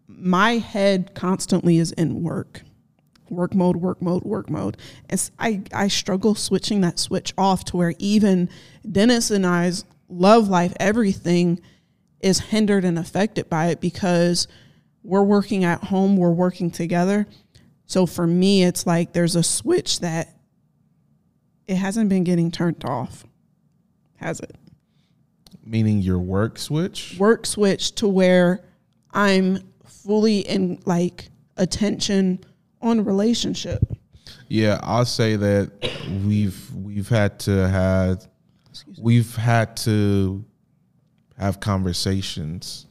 [0.07, 2.61] my head constantly is in work
[3.29, 4.77] work mode, work mode, work mode.
[5.09, 8.49] And I struggle switching that switch off to where even
[8.89, 11.59] Denis and I's love life, everything
[12.19, 14.47] is hindered and affected by it because
[15.03, 17.27] we're working at home, we're working together.
[17.87, 20.35] So for me, it's like there's a switch that
[21.67, 23.25] it hasn't been getting turned off.
[24.17, 24.55] Has it?
[25.65, 27.15] Meaning your work switch.
[27.19, 28.63] Work switch to where
[29.11, 32.39] I'm fully in like attention
[32.81, 33.83] on relationship.
[34.47, 35.71] Yeah, I'll say that
[36.25, 38.27] we've we've had to have
[38.99, 40.45] we've had to
[41.37, 42.85] have conversations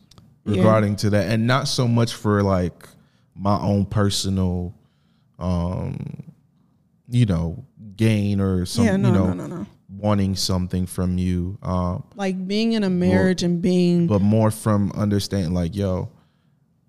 [0.45, 0.57] Yeah.
[0.59, 2.89] regarding to that, and not so much for like
[3.37, 4.75] my own personal,
[5.39, 6.25] um,
[7.09, 7.65] you know,
[7.96, 12.46] gain or some, yeah, no, you know, no, no, wanting something from you, um, like
[12.46, 16.09] being in a marriage and being but more from understanding like, yo,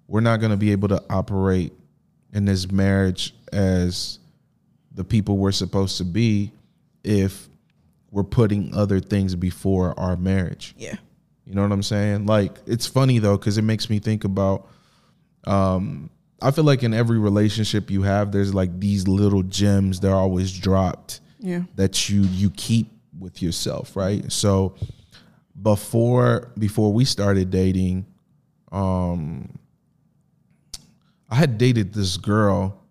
[0.07, 1.73] we're not gonna be able to operate
[2.33, 4.19] in this marriage as
[4.93, 6.51] the people we're supposed to be
[7.03, 7.47] if
[8.11, 10.73] we're putting other things before our marriage.
[10.77, 10.95] yeah
[11.45, 12.25] You know what I'm saying?
[12.25, 14.67] Like it's funny though cuz it makes me think about
[15.45, 16.09] um
[16.41, 20.15] I feel like in every relationship you have there's like these little gems that are
[20.15, 24.29] always dropped yeah that you you keep with yourself, right?
[24.31, 24.75] So
[25.61, 28.05] before before we started dating,
[28.71, 29.57] um
[31.29, 32.81] I had dated this girl.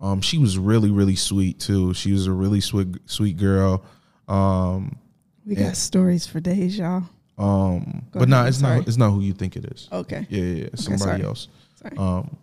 [0.00, 1.94] Um she was really really sweet too.
[1.94, 3.84] She was a really sweet sweet girl.
[4.28, 4.98] Um
[5.44, 7.02] we got stories for days y'all
[7.36, 8.78] um but no, ahead, it's sorry.
[8.78, 9.88] not it's not who you think it is.
[9.92, 10.68] okay Yeah, yeah, yeah.
[10.76, 11.22] somebody sorry.
[11.24, 11.48] else.
[11.82, 12.36] sorry Um,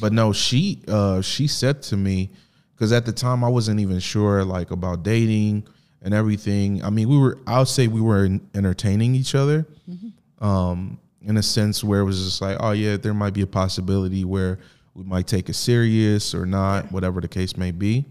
[0.00, 2.30] but no, she uh, she said to me
[2.74, 5.66] because at the time I wasn't even sure like about dating
[6.02, 6.82] and everything.
[6.84, 9.66] I mean, we were I'll say we were entertaining each other,
[10.40, 13.46] um, in a sense where it was just like, oh yeah, there might be a
[13.46, 14.58] possibility where
[14.94, 18.04] we might take it serious or not, whatever the case may be.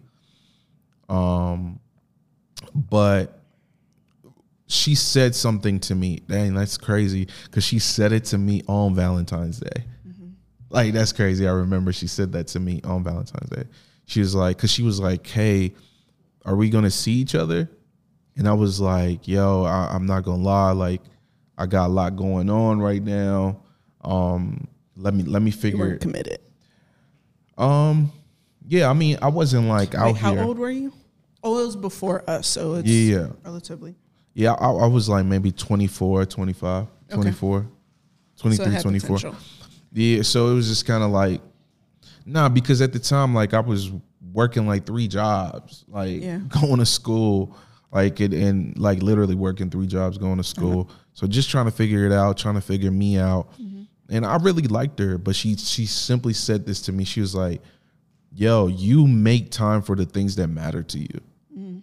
[1.10, 1.80] Um,
[2.74, 3.40] but
[4.68, 6.22] she said something to me.
[6.28, 9.86] Dang, that's crazy because she said it to me on Valentine's Day.
[10.76, 11.48] Like that's crazy.
[11.48, 13.64] I remember she said that to me on Valentine's Day.
[14.08, 15.74] She was like, because she was like, "Hey,
[16.44, 17.70] are we gonna see each other?"
[18.36, 20.74] And I was like, "Yo, I, I'm not gonna lie.
[20.74, 21.02] Like,
[21.58, 23.62] I got a lot going on right now.
[24.02, 26.40] Um, let me let me you figure weren't committed
[27.58, 28.12] Um,
[28.68, 30.44] yeah, I mean, I wasn't like out Wait, how here.
[30.44, 30.92] old were you?
[31.42, 33.28] Oh, it was before us, so it's Yeah, yeah.
[33.46, 33.96] relatively.
[34.34, 37.68] Yeah, I, I was like maybe 24, 25, 24,
[38.38, 39.16] 23, so 24.
[39.18, 39.36] potential.
[39.96, 41.42] Yeah, so it was just kind of like,
[42.26, 43.92] nah, because at the time, like I was
[44.34, 46.40] working like three jobs, like Yeah.
[46.62, 47.56] going to school,
[47.92, 50.82] like it, and like literally working three jobs, going to school.
[50.82, 51.00] Uh-huh.
[51.14, 53.54] So just trying to figure it out, trying to figure me out.
[53.54, 53.84] Mm-hmm.
[54.10, 57.06] And I really liked her, but she she simply said this to me.
[57.06, 57.62] She was like,
[58.34, 61.22] "Yo, you make time for the things that matter to you."
[61.58, 61.82] Mm.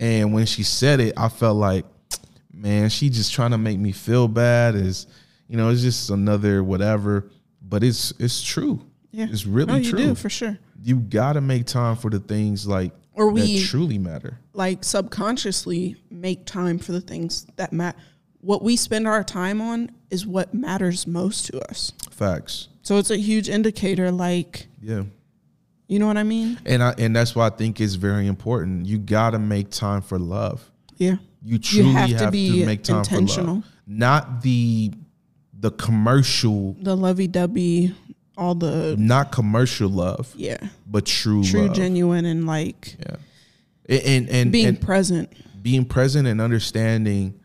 [0.00, 1.86] And when she said it, I felt like,
[2.52, 4.74] man, she just trying to make me feel bad.
[4.74, 5.06] Is
[5.48, 7.30] you know, it's just another whatever.
[7.62, 8.84] But it's it's true.
[9.10, 9.98] Yeah, It's really no, you true.
[9.98, 10.58] do for sure.
[10.82, 14.38] You gotta make time for the things like Or we- that truly matter.
[14.52, 17.98] Like subconsciously make time for the things that matter.
[18.40, 21.92] What we spend our time on is what matters most to us.
[22.10, 22.68] Facts.
[22.82, 24.10] So it's a huge indicator.
[24.12, 25.02] Like, Yeah.
[25.88, 26.58] you know what I mean?
[26.64, 28.86] And I and that's why I think it's very important.
[28.86, 30.70] You gotta make time for love.
[30.96, 31.16] Yeah.
[31.42, 33.54] You truly have have, to to, be make time for intentional.
[33.56, 33.64] love.
[33.86, 34.92] Not the
[35.60, 37.94] the commercial, The lovey dovey,
[38.36, 41.76] all the not commercial love, yeah, but true, true, love.
[41.76, 43.16] genuine, and like Yeah.
[43.88, 45.32] And and and, being and present.
[45.62, 47.40] being present and understanding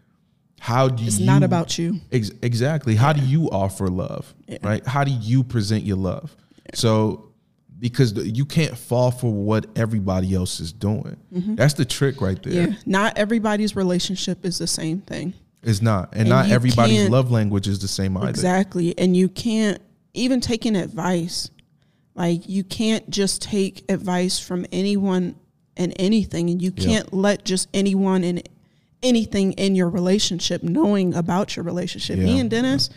[0.60, 2.00] how do you It's you not about you.
[2.12, 2.96] Ex- exactly.
[2.96, 4.34] How do you offer love?
[4.48, 4.58] Yeah.
[4.64, 4.86] Right?
[4.86, 6.36] How do you present your love?
[6.74, 7.30] So
[7.80, 11.18] because the- you can't fall for what everybody else is doing.
[11.32, 12.68] That's the trick right there.
[12.68, 12.72] Mm-hmm.
[12.74, 12.78] Yeah.
[12.86, 15.34] Not everybody's relationship is the same thing.
[15.64, 16.10] It's not.
[16.12, 18.30] And, And not everybody's love language is the same either.
[18.30, 18.98] Exactly.
[18.98, 19.82] And you can't
[20.14, 21.50] even taking advice.
[22.16, 25.36] Like you can't just take advice from anyone
[25.76, 28.48] and anything and you can't let just anyone and
[29.02, 32.20] anything in your relationship knowing about your relationship.
[32.20, 32.90] Me and Denis,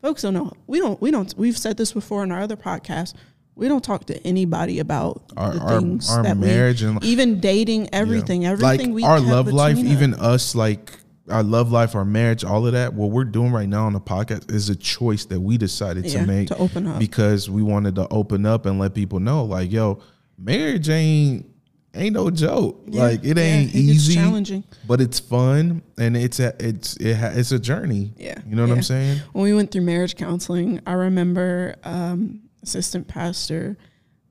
[0.00, 0.52] folks don't know.
[0.66, 3.12] We don't we don't we've said this before in our other podcast.
[3.56, 7.04] We don't talk to anybody about Our- the our- things our that marriage we, and-
[7.04, 8.50] even dating, everything, Yeah.
[8.52, 9.84] everything like we our love life, us.
[9.84, 10.92] even us, like
[11.28, 12.92] our love life, our marriage, all of that.
[12.94, 16.20] What we're doing right now on the podcast is a choice that we decided Yeah,
[16.20, 16.98] to make to open up.
[16.98, 20.00] because we wanted to open up and let people know, like, yo,
[20.38, 21.46] marriage ain't
[21.94, 22.82] ain't no joke.
[22.88, 24.64] Yeah, like it yeah, ain't it gets easy, challenging.
[24.86, 28.12] but it's fun and it's a it's it ha, it's a journey.
[28.16, 28.74] Yeah, you know what yeah.
[28.74, 29.18] I'm saying?
[29.32, 33.78] when we went through marriage counseling, I remember um, assistant pastor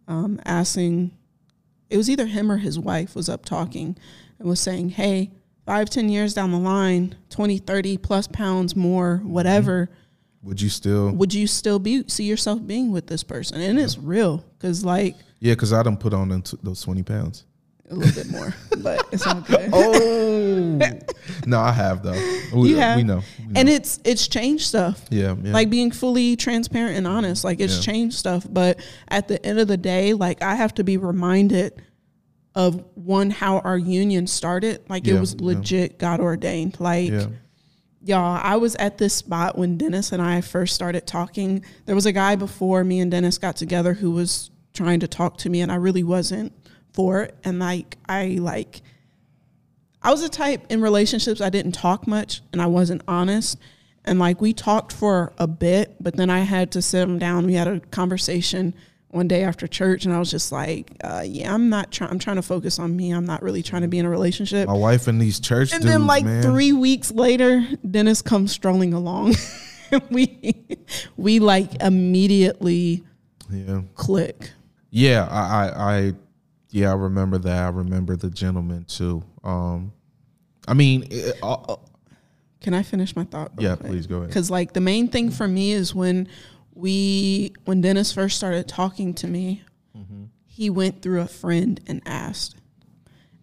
[0.10, 1.12] um, asking,
[1.90, 3.98] it was either him or his wife was up talking
[4.40, 5.32] and was saying, hey,
[5.66, 10.00] five, 10 years down the line, 20, 30 plus pounds more, whatever, mm-hmm.
[10.50, 11.10] Would you still?
[11.12, 13.62] would you still be see yourself being with this person?
[13.62, 17.46] And it's real because like Yeah, because I don't put on t- those 20 pounds.
[17.90, 19.70] a little bit more, but it's all good.
[19.74, 20.80] Oh
[21.48, 22.12] no, I have though.
[22.54, 22.98] We, uh, You have.
[22.98, 23.22] we know.
[23.40, 23.52] We know.
[23.56, 25.06] And it's it's changed stuff.
[25.10, 25.54] yeah, yeah.
[25.54, 27.94] like being fully transparent and honest like it's Yeah.
[27.94, 31.82] changed stuff but at the end of the day like i have to be reminded
[32.56, 35.46] of one how our union started like Yeah, it was yeah.
[35.46, 37.28] legit god ordained like yeah.
[38.04, 42.06] y'all i was at this spot when denis and i first started talking there was
[42.06, 45.62] a guy before me and denis got together who was trying to talk to me
[45.62, 46.54] and i really wasn't
[46.94, 48.82] for it and like i like
[50.04, 53.58] I was a type in relationships I didn't talk much and I wasn't honest.
[54.04, 57.46] And like we talked for a bit, but then I had to sit him down.
[57.46, 58.74] We had a conversation
[59.14, 62.10] one day after church, and I was just like, uh, "Yeah, I'm not trying.
[62.12, 63.12] I'm trying to focus on me.
[63.12, 65.82] I'm not really trying to be in a relationship." My wife and these church and
[65.82, 66.42] dudes, then like man.
[66.44, 69.36] three weeks later, Denis comes strolling along.
[70.10, 70.54] we
[71.18, 73.04] we like immediately
[73.50, 73.82] Yeah.
[73.96, 74.52] click.
[74.90, 76.14] Yeah, I, I, I,
[76.70, 77.64] yeah, I remember that.
[77.66, 79.24] I remember the gentleman too.
[79.44, 79.92] Um,
[80.68, 81.76] I mean, it, uh,
[82.62, 83.52] Can I finish my thought?
[83.58, 83.92] yeah, quick?
[83.92, 84.30] please go ahead.
[84.30, 86.28] Because like the main thing for me is when
[86.76, 89.64] we when Denis first started talking to me,
[89.98, 90.24] Mm-hmm.
[90.48, 92.56] he went through a friend and asked.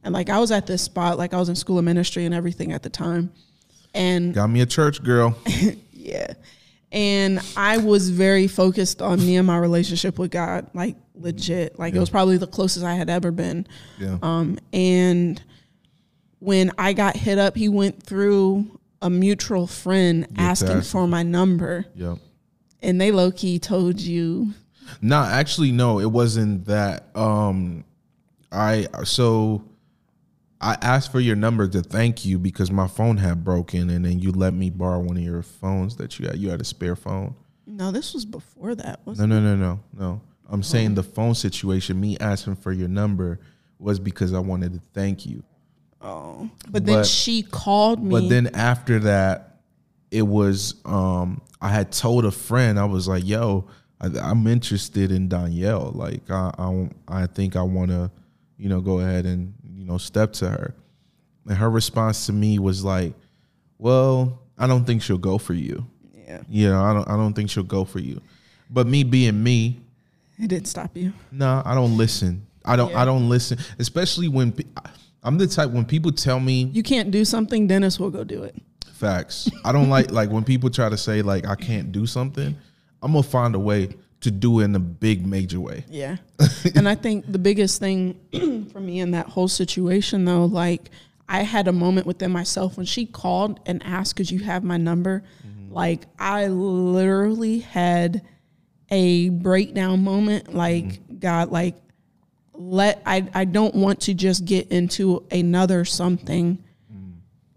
[0.02, 2.34] And like I was at this spot, like I was in school of ministry and
[2.34, 3.32] everything at the time.
[3.94, 5.36] And Got me a church girl.
[5.92, 6.32] yeah.
[6.90, 11.78] And I was very focused on me and my relationship with God, like legit.
[11.78, 13.64] Like it was probably the closest I had ever been.
[13.98, 15.40] Yeah, Um, and
[16.40, 21.22] when I got hit up, he went through a mutual friend asking ask for my
[21.22, 22.16] number, yeah.
[22.82, 24.52] And they low key told you,
[25.00, 27.14] No, actually, no, it wasn't that.
[27.14, 27.84] Um,
[28.52, 29.62] I so
[30.60, 34.18] I asked for your number to thank you because my phone had broken, and then
[34.18, 36.36] you let me borrow one of your phones that you had.
[36.36, 37.34] You had a spare phone.
[37.66, 40.20] "No, this was before that." Wasn't No, no, no, no, no.
[40.48, 42.00] I'm saying the phone situation.
[42.00, 43.38] Me asking for your number
[43.78, 45.42] was because I wanted to thank you.
[46.02, 48.10] Oh, but then she called me.
[48.10, 49.49] But then after that,
[50.10, 53.66] it was um I had told a friend I was like, "Yo,
[54.00, 55.94] I, I'm interested in Donielle.
[55.94, 58.10] Like I, I, I think I want to,
[58.56, 60.74] you know, go ahead and you know step to her.
[61.46, 63.12] And her response to me was like,
[63.78, 65.86] "Well, I don't think she'll go for you.
[66.14, 66.40] Yeah.
[66.48, 68.20] You know, I don't, I don't think she'll go for you."
[68.70, 69.80] But me being me,
[70.38, 71.12] It didn't stop you.
[71.32, 72.46] no, I don't listen.
[72.64, 73.02] I don't, Yeah.
[73.02, 73.58] I don't listen.
[73.78, 74.54] Especially when
[75.22, 78.42] I'm the type when people tell me You can't do something, Denis will go do
[78.44, 78.54] it.
[79.00, 79.50] Facts.
[79.64, 82.54] I don't like like when people try to say like I can't do something.
[83.02, 83.88] I'm gonna find a way
[84.20, 85.86] to do it in a big major way.
[85.88, 86.18] Yeah.
[86.74, 88.20] and I think the biggest thing
[88.72, 90.90] for me in that whole situation, though, like
[91.30, 94.76] I had a moment within myself when she called and asked, Could you have my
[94.76, 95.24] number?
[95.46, 95.72] Mm-hmm.
[95.72, 98.20] Like I literally had
[98.90, 100.54] a breakdown moment.
[100.54, 101.18] Like, mm-hmm.
[101.20, 101.76] God, like,
[102.52, 106.62] let I, I don't want to just get into another something
[106.94, 107.12] mm.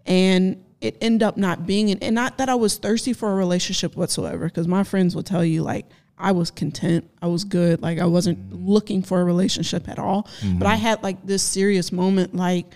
[0.06, 3.34] and it ended up not being and, and not that I was thirsty for a
[3.34, 5.86] relationship whatsoever because my friends will tell you like
[6.18, 10.28] I was content I was good like I wasn't looking for a relationship at all
[10.58, 12.66] but I had like this serious moment like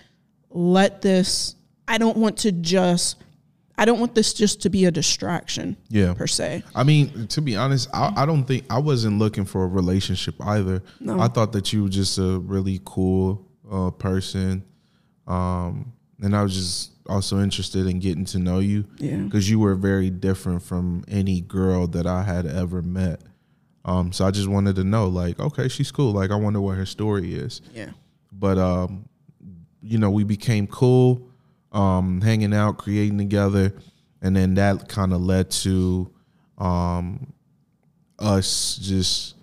[0.49, 1.55] let this
[1.87, 3.17] I don't want to just
[3.77, 6.13] I don't want this just to be a distraction Yeah.
[6.13, 9.63] per se I mean, to be honest, I, I don't think I wasn't looking for
[9.63, 10.83] a relationship either.
[10.99, 11.17] No.
[11.19, 14.65] I thought that you were just a really cool uh, person,
[15.27, 18.85] um, and I was just also interested in getting to know you.
[18.97, 19.17] Yeah.
[19.17, 23.21] because you were very different from any girl that I had ever met.
[23.85, 26.11] Um, so I just wanted to know, like, okay, she's cool.
[26.11, 27.61] Like, I wonder what her story is.
[27.73, 27.89] yeah
[28.31, 29.09] but um
[29.81, 31.27] you know we became cool
[31.71, 33.73] um hanging out creating together
[34.21, 36.09] and then that kind of led to
[36.59, 37.33] um
[38.19, 39.35] us just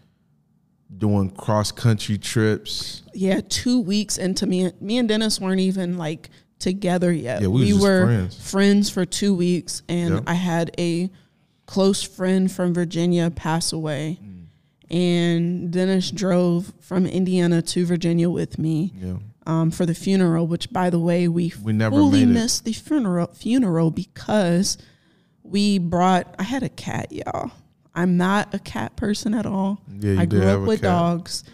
[0.97, 6.29] doing cross country trips yeah, two weeks into me, me and Denis weren't even like
[6.59, 7.43] together yet.
[7.43, 8.51] Yeah, we just were friends.
[8.51, 10.23] friends for two weeks, and Yep.
[10.27, 11.11] I had a
[11.67, 14.95] close friend from Virginia pass away, Mm.
[14.95, 19.15] and Denis drove from Indiana to Virginia with me yeah
[19.47, 20.47] um, for the funeral.
[20.47, 24.79] Which, by the way, we We never fully missed the funeral funeral because
[25.43, 26.35] we brought.
[26.39, 27.51] I had a cat, y'all.
[27.95, 29.81] I'm not a cat person at all.
[30.01, 30.91] Yeah, I grew up with cat.
[30.91, 31.45] dogs,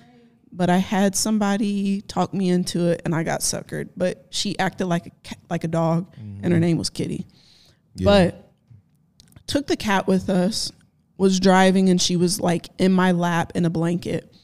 [0.53, 3.89] but I had somebody talk me into it, and I got suckered.
[3.97, 7.27] But she acted like a cat, like a dog, and her name was Kitty.
[7.97, 8.03] Mm-hmm.
[8.03, 8.05] Yeah.
[8.05, 8.53] But
[9.47, 10.73] took the cat with us.
[11.19, 14.35] Was driving, and she was like in my lap in a blanket.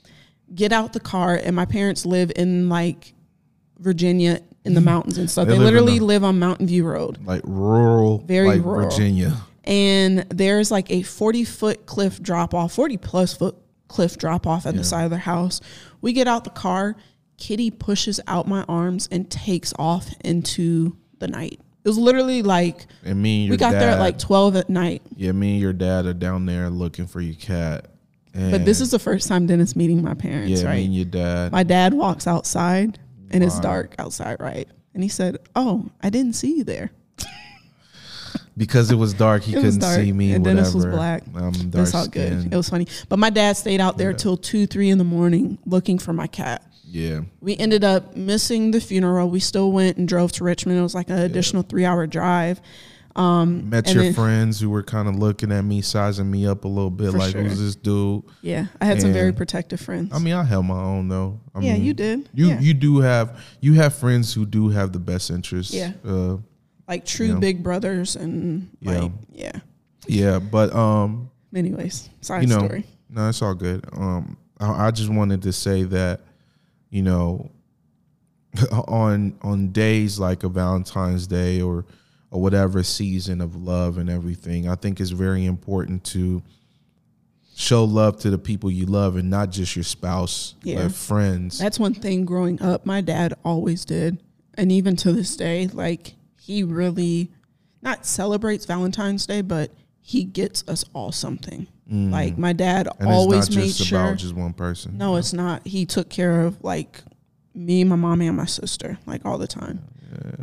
[0.54, 3.14] Get out the car, and my parents live in like
[3.78, 5.46] Virginia in the mountains and stuff.
[5.48, 8.88] They They, live literally a- live on Mountain View Road like rural Very like rural.
[8.90, 13.56] virginia and there's like a 40 foot cliff drop off 40 plus foot
[13.88, 14.78] cliff drop off at Yeah.
[14.80, 15.60] the side of their house.
[16.00, 16.96] We get out the car.
[17.38, 21.60] Kitty pushes out my arms and takes off into the night.
[21.84, 24.56] It was literally like and me and your we got dad there at like 12
[24.56, 25.02] at night.
[25.16, 27.86] Yeah me and your dad are down there looking for your cat.
[28.34, 31.50] But this is the first time denis meeting my parents yeah me and your dad.
[31.50, 32.98] My dad walks outside
[33.30, 34.68] and it's dark outside right?
[34.94, 36.90] And he said oh i didn't see you there
[38.58, 40.60] because it was dark he couldn't dark, see me and whatever.
[40.60, 41.22] Denis was black.
[41.32, 42.52] Dark That's all good.
[42.52, 42.86] It was funny.
[43.08, 44.16] But my dad stayed out there Yeah.
[44.16, 46.62] till two, three in the morning looking for my cat.
[46.84, 49.30] yeah We ended up missing the funeral.
[49.30, 50.78] We still went and drove to Richmond.
[50.78, 52.60] It was like an additional three hour drive.
[53.16, 56.46] Um, met and your then- friends who were kind of looking at me, sizing me
[56.46, 57.42] up a little bit, like sure.
[57.42, 58.22] who's this dude?
[58.42, 60.12] Yeah, I had some very protective friends.
[60.14, 61.40] I mean, I held my own though.
[61.52, 62.28] I yeah, mean, you did.
[62.32, 62.60] You yeah.
[62.60, 65.74] you do have you have friends who do have the best interests.
[65.74, 65.92] Yeah.
[66.06, 66.36] Uh,
[66.88, 67.40] like true know.
[67.40, 69.00] big brothers and Yeah.
[69.00, 69.60] like yeah.
[70.06, 72.84] yeah, but um, Anyways, side you know, story.
[73.10, 73.84] no, it's all good.
[73.92, 76.20] Um, I, I just wanted to say that,
[76.90, 77.50] you know,
[78.88, 81.84] on on days like a Valentine's Day or
[82.30, 86.42] or whatever season of love and everything, I think it's very important to
[87.56, 90.82] show love to the people you love and not just your spouse, Yeah.
[90.84, 91.58] but friends.
[91.58, 94.22] That's one thing growing up, my dad always did.
[94.54, 96.14] And even to this day, like
[96.48, 97.30] he really
[97.82, 99.70] not celebrates Valentine's Day, but
[100.00, 101.66] he gets us all something.
[101.90, 103.00] Like my dad Mm.
[103.00, 104.98] and always it's not made just sure about just one person.
[104.98, 105.66] No, it's not.
[105.66, 107.02] He took care of like
[107.54, 109.80] me, my mom, and my sister, like all the time.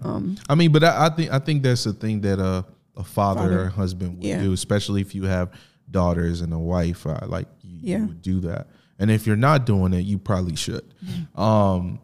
[0.02, 2.64] Um, I mean, but I, I think I think that's the thing that uh,
[2.98, 3.60] a father, Father.
[3.62, 4.42] or a husband would Yeah.
[4.42, 5.50] do, especially if you have
[5.92, 7.06] daughters and a wife.
[7.06, 8.06] Uh, like you, you Yeah.
[8.06, 10.94] would do that, and if you're not doing it, you probably should,
[11.36, 12.00] um,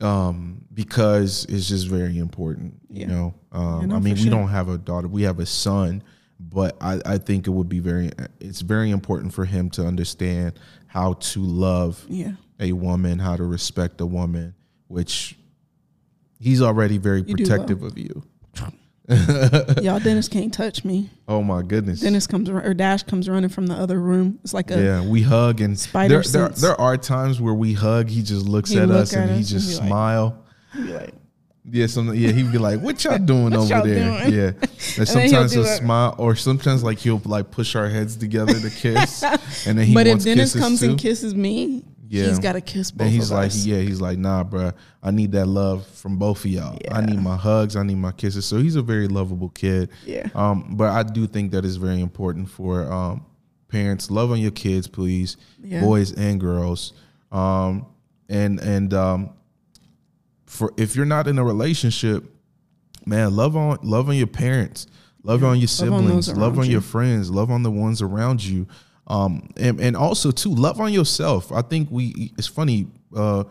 [0.00, 2.74] um, because it's just very important.
[2.90, 4.30] You know, um, Yeah, no, I mean, for we sure.
[4.30, 6.02] don't have a daughter; we have a son.
[6.38, 8.10] But I, I think it would be very
[8.40, 13.44] it's very important for him to understand how to love yeah, a woman, how to
[13.44, 14.54] respect a woman,
[14.88, 15.36] which
[16.38, 18.22] he's already very You do protective of you.
[19.82, 21.10] Y'all, Denis can't touch me.
[21.28, 22.00] oh my goodness.
[22.00, 24.38] Denis comes or Dash comes running from the other room.
[24.42, 27.72] It's like a yeah, we hug and Spider there, there, there are times where we
[27.72, 28.08] hug.
[28.08, 30.44] He just looks He at look us at and he us and just be smile.
[30.74, 31.14] like,
[31.68, 34.34] Yeah, some yeah, he'd be like, "What y'all doing What over y'all there?" doing?
[34.34, 38.16] Yeah, and he'll sometimes do he'll smile, or sometimes like he'll like push our heads
[38.16, 39.22] together to kiss,
[39.66, 40.90] and then he but if Denis comes too.
[40.90, 42.26] and kisses me, Yeah.
[42.28, 43.64] he's got to kiss both Then he's like, us.
[43.66, 44.72] yeah, he's like, nah, bro.
[45.02, 46.78] I need that love from both of y'all.
[46.90, 48.44] I need my hugs, I need my kisses.
[48.44, 49.90] So he's a very lovable kid.
[50.04, 50.28] Yeah.
[50.34, 53.24] Um, but I do think that is very important for um
[53.68, 54.10] parents.
[54.10, 55.80] Love on your kids, please, Yeah.
[55.80, 56.92] boys and girls.
[57.32, 57.86] Um,
[58.28, 59.30] and and um,
[60.46, 62.24] for if you're not in a relationship,
[63.04, 64.86] man, love on love on your parents,
[65.22, 68.02] love on your Love on siblings, love on, around your friends, love on the ones
[68.02, 68.66] around you.
[69.08, 71.52] Um, and, and also too, love on yourself.
[71.52, 73.44] I think we it's funny, uh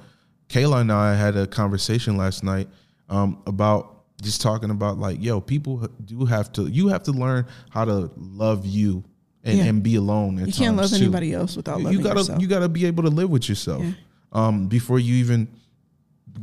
[0.49, 2.67] Kayla and I had a conversation last night
[3.09, 7.45] um about just talking about like, yo, people do have to you have to learn
[7.69, 9.03] how to love you
[9.43, 9.63] and, Yeah.
[9.65, 10.37] and be alone.
[10.45, 12.41] you can't love too anybody else without loving you gotta yourself.
[12.41, 13.91] you gotta be able to live with yourself Yeah.
[14.33, 15.47] um before you even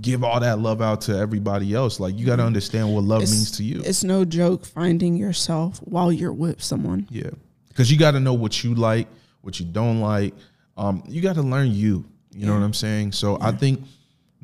[0.01, 3.37] give all that love out to everybody else like you gotta understand what love It's-
[3.37, 7.07] means to you It's no joke finding yourself while you're with someone.
[7.11, 7.31] yeah
[7.73, 9.09] because you gotta know what you like
[9.41, 10.35] what you don't like.
[10.77, 13.13] Um you gotta learn you you know what i'm saying?
[13.13, 13.83] So i think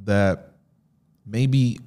[0.04, 0.52] that
[1.26, 1.78] maybe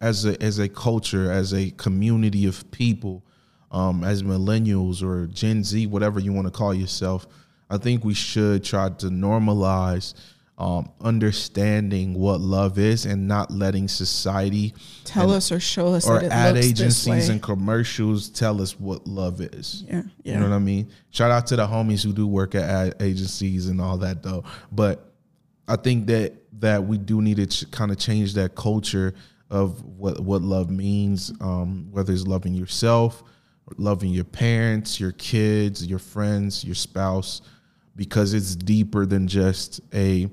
[0.00, 3.24] as a as a culture as a community of people
[3.70, 7.26] um as millennials or gen z whatever you want to call yourself
[7.68, 10.14] i think we should try to normalize
[10.58, 16.22] um, understanding what love is and not letting society Tell us or show us or
[16.24, 19.84] ad agencies and commercials tell us what love is.
[19.86, 20.34] yeah, yeah.
[20.34, 20.90] You know what I mean?
[21.10, 24.42] Shout out to the homies who do work at ad agencies and all that though.
[24.72, 25.12] But
[25.68, 29.14] I think that that we do need to ch- kind of change that culture
[29.50, 33.22] of what what love means, um, whether it's loving yourself,
[33.76, 37.42] loving your parents, your kids, your friends, your spouse,
[37.94, 40.28] because it's deeper than just a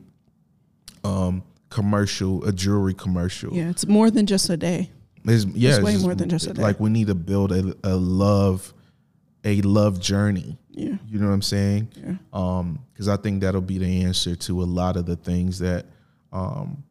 [1.05, 3.53] um, commercial, a jewelry commercial.
[3.53, 4.91] yeah, it's more than just a day.
[5.25, 6.61] It's, yeah, way it's more than just a day.
[6.61, 8.73] Like we need to build a, a love,
[9.43, 10.57] a love journey.
[10.69, 10.95] Yeah.
[11.07, 11.89] You know what I'm saying?
[11.95, 12.15] Yeah.
[12.33, 15.85] Um, because I think that'll be the answer to a lot of the things that,
[16.31, 16.83] um,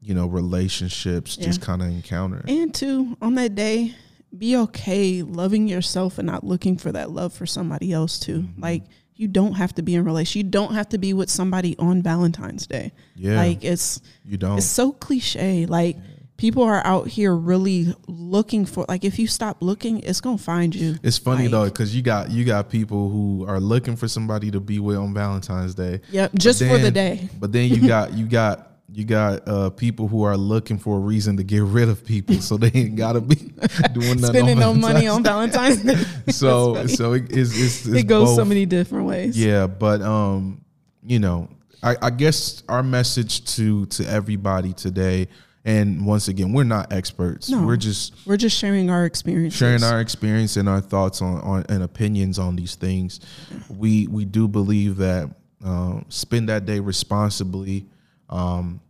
[0.00, 2.44] you know, relationships just kind of encounter.
[2.46, 3.94] And to on that day,
[4.36, 8.42] be okay loving yourself and not looking for that love for somebody else too.
[8.42, 8.62] Mm-hmm.
[8.62, 8.84] Like
[9.18, 10.38] you don't have to be in relation.
[10.38, 12.92] You don't have to be with somebody on Valentine's Day.
[13.16, 14.58] yeah, Like it's you don't.
[14.58, 15.66] it's so cliche.
[15.66, 15.96] Like
[16.36, 20.72] people are out here really looking for like if you stop looking, it's gonna find
[20.74, 20.96] you.
[21.02, 24.52] It's funny Like, though, because you got you got people who are looking for somebody
[24.52, 26.00] to be with on Valentine's Day.
[26.12, 27.28] Yep, just for the day.
[27.38, 31.00] But then you got you got you got uh, people who are looking for a
[31.00, 33.34] reason to get rid of people, so they ain't gotta be
[33.92, 34.24] doing nothing.
[34.24, 36.02] Spending no money on Valentine's Day.
[36.32, 39.38] So so it, it's, it's, it's it goes so many different ways.
[39.38, 40.64] Yeah, but um,
[41.02, 41.48] you know,
[41.82, 45.28] I, I guess our message to to everybody today,
[45.64, 47.50] and once again, we're not experts.
[47.50, 47.66] No.
[47.66, 51.66] We're just We're just sharing our experience, sharing our experience and our thoughts on, on
[51.68, 53.20] and opinions on these things.
[53.68, 55.30] We we do believe that
[55.64, 57.86] um, spend that day responsibly.
[58.28, 58.80] Um,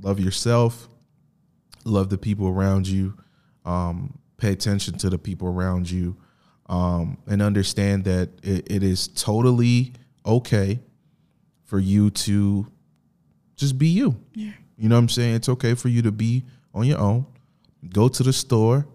[0.00, 0.88] love yourself.
[1.84, 3.14] Love the people around you.
[3.64, 6.16] Um, pay attention to the people around you,
[6.66, 9.92] um, and understand that it, it is totally
[10.24, 10.80] okay
[11.64, 12.66] for you to
[13.56, 14.16] just be you.
[14.34, 14.52] Yeah.
[14.76, 15.34] You know what I'm saying?
[15.36, 17.26] It's okay for you to be on your own.
[17.92, 18.86] Go to the store,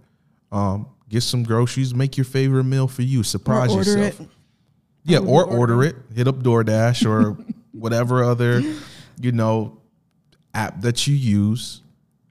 [0.52, 3.24] um, get some groceries, make your favorite meal for you.
[3.24, 4.20] Surprise yourself.
[4.20, 4.28] it.
[5.04, 5.96] Yeah, or order order it.
[6.16, 7.38] Hit up DoorDash or
[7.72, 8.62] whatever other,
[9.20, 9.80] you know,
[10.54, 11.82] app that you use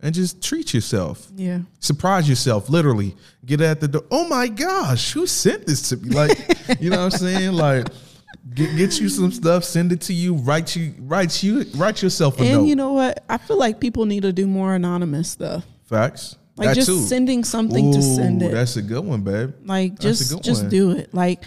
[0.01, 1.29] and just treat yourself.
[1.35, 1.61] Yeah.
[1.81, 3.17] Surprise yourself, literally.
[3.45, 4.05] Get at the door.
[4.11, 6.11] Oh my gosh, who sent this to me?
[6.11, 6.39] Like,
[6.81, 7.53] you know what I'm saying?
[7.53, 7.87] Like,
[8.55, 12.39] get, get you some stuff, send it to you, write you, write you, write yourself
[12.39, 12.65] a And note.
[12.65, 13.25] you know what?
[13.29, 15.65] I feel like people need to do more anonymous stuff.
[15.85, 16.37] Facts.
[16.57, 17.01] Like That just too.
[17.01, 18.53] sending something to send it.
[18.53, 19.55] That's a good one, babe.
[19.65, 20.71] Like that's just just one.
[20.71, 21.13] do it.
[21.13, 21.43] Like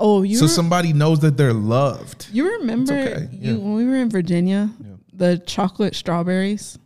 [0.00, 2.28] oh you So somebody knows that they're loved.
[2.32, 3.58] you remember okay, you yeah.
[3.58, 4.94] when we were in Virginia, Yeah.
[5.12, 6.78] the chocolate strawberries?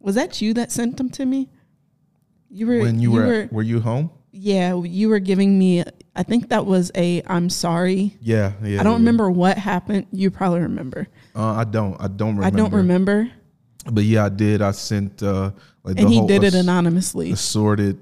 [0.00, 1.48] Was that you that sent them to me?
[2.50, 4.10] You were When you, were, were you home?
[4.32, 5.82] yeah, you were giving me
[6.14, 8.16] I think that was a I'm sorry.
[8.20, 8.80] Yeah, yeah.
[8.80, 8.98] I don't yeah.
[8.98, 10.06] remember what happened.
[10.12, 11.08] You probably remember.
[11.34, 11.94] Uh, I don't.
[12.00, 12.44] I don't remember.
[12.46, 13.30] I don't remember.
[13.90, 14.62] But yeah, I did.
[14.62, 15.50] I sent uh
[15.84, 17.32] like And the he whole did it anonymously.
[17.32, 17.98] assorted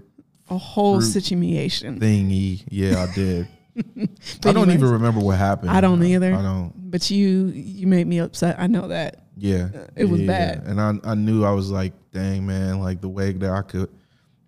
[0.50, 1.98] A whole situation.
[1.98, 2.62] thingy.
[2.70, 3.48] Yeah, I did.
[3.96, 4.06] I
[4.42, 5.70] don't anyways, even remember what happened.
[5.70, 6.34] I don't either.
[6.34, 6.72] I don't.
[6.90, 8.56] But you you made me upset.
[8.58, 9.24] I know that.
[9.36, 10.62] Yeah, It was yeah, bad.
[10.66, 13.90] and I I knew I was like, dang man, like the way that I could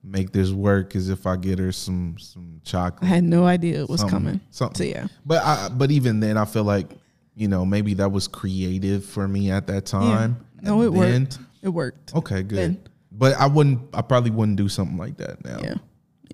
[0.04, 3.02] make this work is if I get her some some chocolate.
[3.02, 4.40] I had no idea it was Something- coming.
[4.52, 4.76] something.
[4.92, 6.88] So yeah, But I, but even then, I feel like
[7.34, 10.36] you know maybe that was creative for me at that time.
[10.62, 11.38] no, it And then- worked.
[11.62, 12.14] It worked.
[12.14, 12.58] Okay, good.
[12.58, 12.78] Then.
[13.10, 13.80] But I wouldn't.
[13.92, 15.58] I probably wouldn't do something like that now.
[15.60, 15.74] Yeah,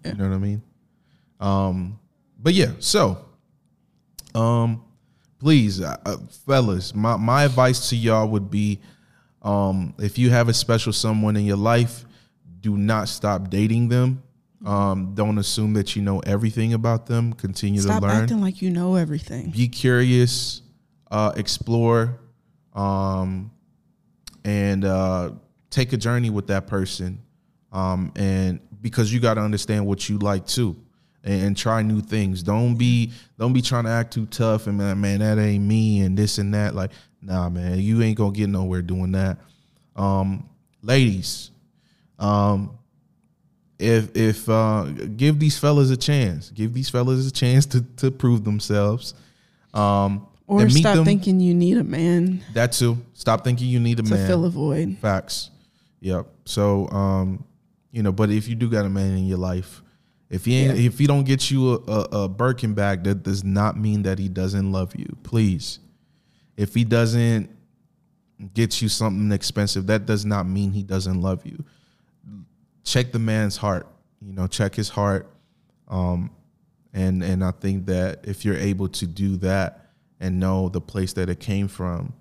[0.04, 0.12] yeah.
[0.12, 0.62] You know what I mean?
[1.40, 1.98] Um,
[2.42, 2.72] but yeah.
[2.80, 3.24] So,
[4.34, 4.84] um,
[5.38, 6.16] please, uh, uh,
[6.46, 8.80] fellas, my my advice to y'all would be,
[9.42, 12.04] um, if you have a special someone in your life,
[12.60, 14.22] do not stop dating them.
[14.64, 17.32] Um, don't assume that you know everything about them.
[17.32, 19.50] Continue Stop to learn acting like you know everything.
[19.50, 20.62] be curious,
[21.10, 22.20] uh, explore,
[22.72, 23.50] um,
[24.44, 25.32] and uh,
[25.70, 27.20] take a journey with that person.
[27.72, 30.76] Um, and because you got to understand what you like too,
[31.24, 32.42] and, and try new things.
[32.42, 36.00] Don't be don't be trying to act too tough and man, man, that ain't me
[36.00, 36.74] and this and that.
[36.74, 39.38] Like, nah, man, you ain't gonna get nowhere doing that.
[39.96, 40.48] Um,
[40.82, 41.50] ladies,
[42.18, 42.78] um,
[43.78, 44.84] if if uh,
[45.16, 49.14] give these fellas a chance, give these fellas a chance to to prove themselves.
[49.74, 52.98] Um, Or and meet stop them- thinking you need a man that too.
[53.14, 54.26] Stop thinking you need a to man.
[54.26, 54.98] fill a void.
[55.00, 55.50] Facts.
[56.00, 56.26] Yep.
[56.44, 57.44] So, um,
[57.92, 59.81] you know, but if you do got a man in your life,
[60.32, 60.86] if he ain't, Yeah.
[60.86, 64.18] if he don't get you a, a, a Birkin bag, that does not mean that
[64.18, 65.06] he doesn't love you.
[65.22, 65.78] Please,
[66.56, 67.50] if he doesn't
[68.54, 71.62] get you something expensive, that does not mean he doesn't love you.
[72.82, 73.86] Check the man's heart.
[74.20, 75.30] You know, check his heart.
[75.88, 76.30] Um,
[76.94, 81.12] and and I think that if you're able to do that and know the place
[81.14, 82.12] that it came from,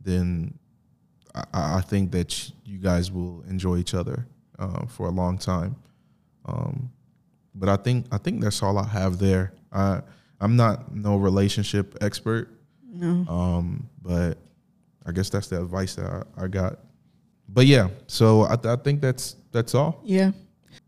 [0.00, 0.58] then
[1.34, 4.26] I, I think that you guys will enjoy each other
[4.58, 5.76] uh, for a long time.
[6.46, 6.90] Um,
[7.54, 9.52] but I think I think that's all I have there.
[9.72, 10.00] I
[10.40, 12.48] I'm not no relationship expert,
[12.92, 13.24] No.
[13.32, 14.38] um, but
[15.06, 16.78] I guess that's the advice that I, I got.
[17.48, 20.00] But yeah, so I, th- I think that's that's all.
[20.04, 20.32] Yeah.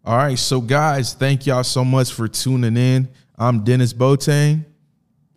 [0.04, 3.08] All right, so guys, thank y'all so much for tuning in.
[3.38, 4.64] I'm Denis Boateng.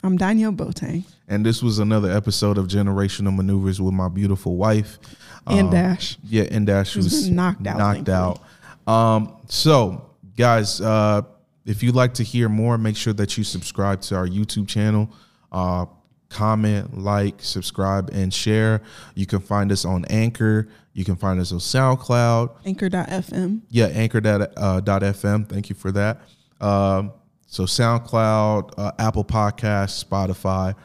[0.01, 4.97] I'm Donielle Boateng And this was another episode of Generational Maneuvers with my beautiful wife.
[5.45, 6.17] and Um, Dash.
[6.23, 8.39] Yeah, and Dash was knocked out, Knocked out.
[8.88, 10.09] Um, so,
[10.39, 11.21] guys, uh,
[11.65, 15.11] if you'd like to hear more, make sure that you subscribe to our YouTube channel.
[15.51, 15.85] Uh,
[16.29, 18.81] comment, like, subscribe, and share.
[19.15, 20.69] You can find us on Anchor.
[20.93, 22.55] You can find us on SoundCloud.
[22.65, 23.61] Anchor.fm.
[23.69, 24.55] Yeah, Anchor.fm.
[24.57, 25.45] uh.
[25.45, 26.21] Thank you for that.
[26.61, 27.11] Um,
[27.45, 30.75] so SoundCloud, uh, Apple Podcasts, Spotify,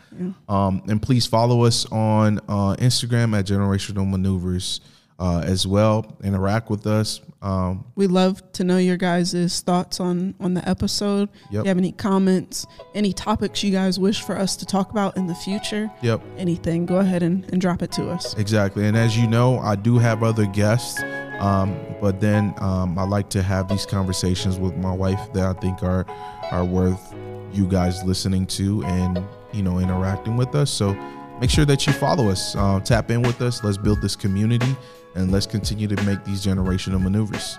[0.48, 4.80] um, and please follow us on uh, Instagram at Generational Maneuvers
[5.18, 6.16] uh, as well.
[6.22, 7.20] Interact with us.
[7.40, 11.28] Um, We love to know your guys' thoughts on on the episode.
[11.46, 15.16] If you have any comments, any topics you guys wish for us to talk about
[15.16, 18.34] in the future, yep, anything, go ahead and, and drop it to us.
[18.38, 18.86] exactly.
[18.86, 21.02] And as you know, I do have other guests,
[21.38, 25.60] um, but then um, I like to have these conversations with my wife that I
[25.60, 26.06] think are
[26.50, 27.14] are worth
[27.52, 30.70] you guys listening to and you know interacting with us.
[30.70, 30.94] So
[31.40, 33.62] make sure that you follow us, uh, tap in with us.
[33.62, 34.74] Let's build this community
[35.14, 37.58] and let's continue to make these generational maneuvers.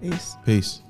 [0.00, 0.36] Peace.
[0.44, 0.80] Peace.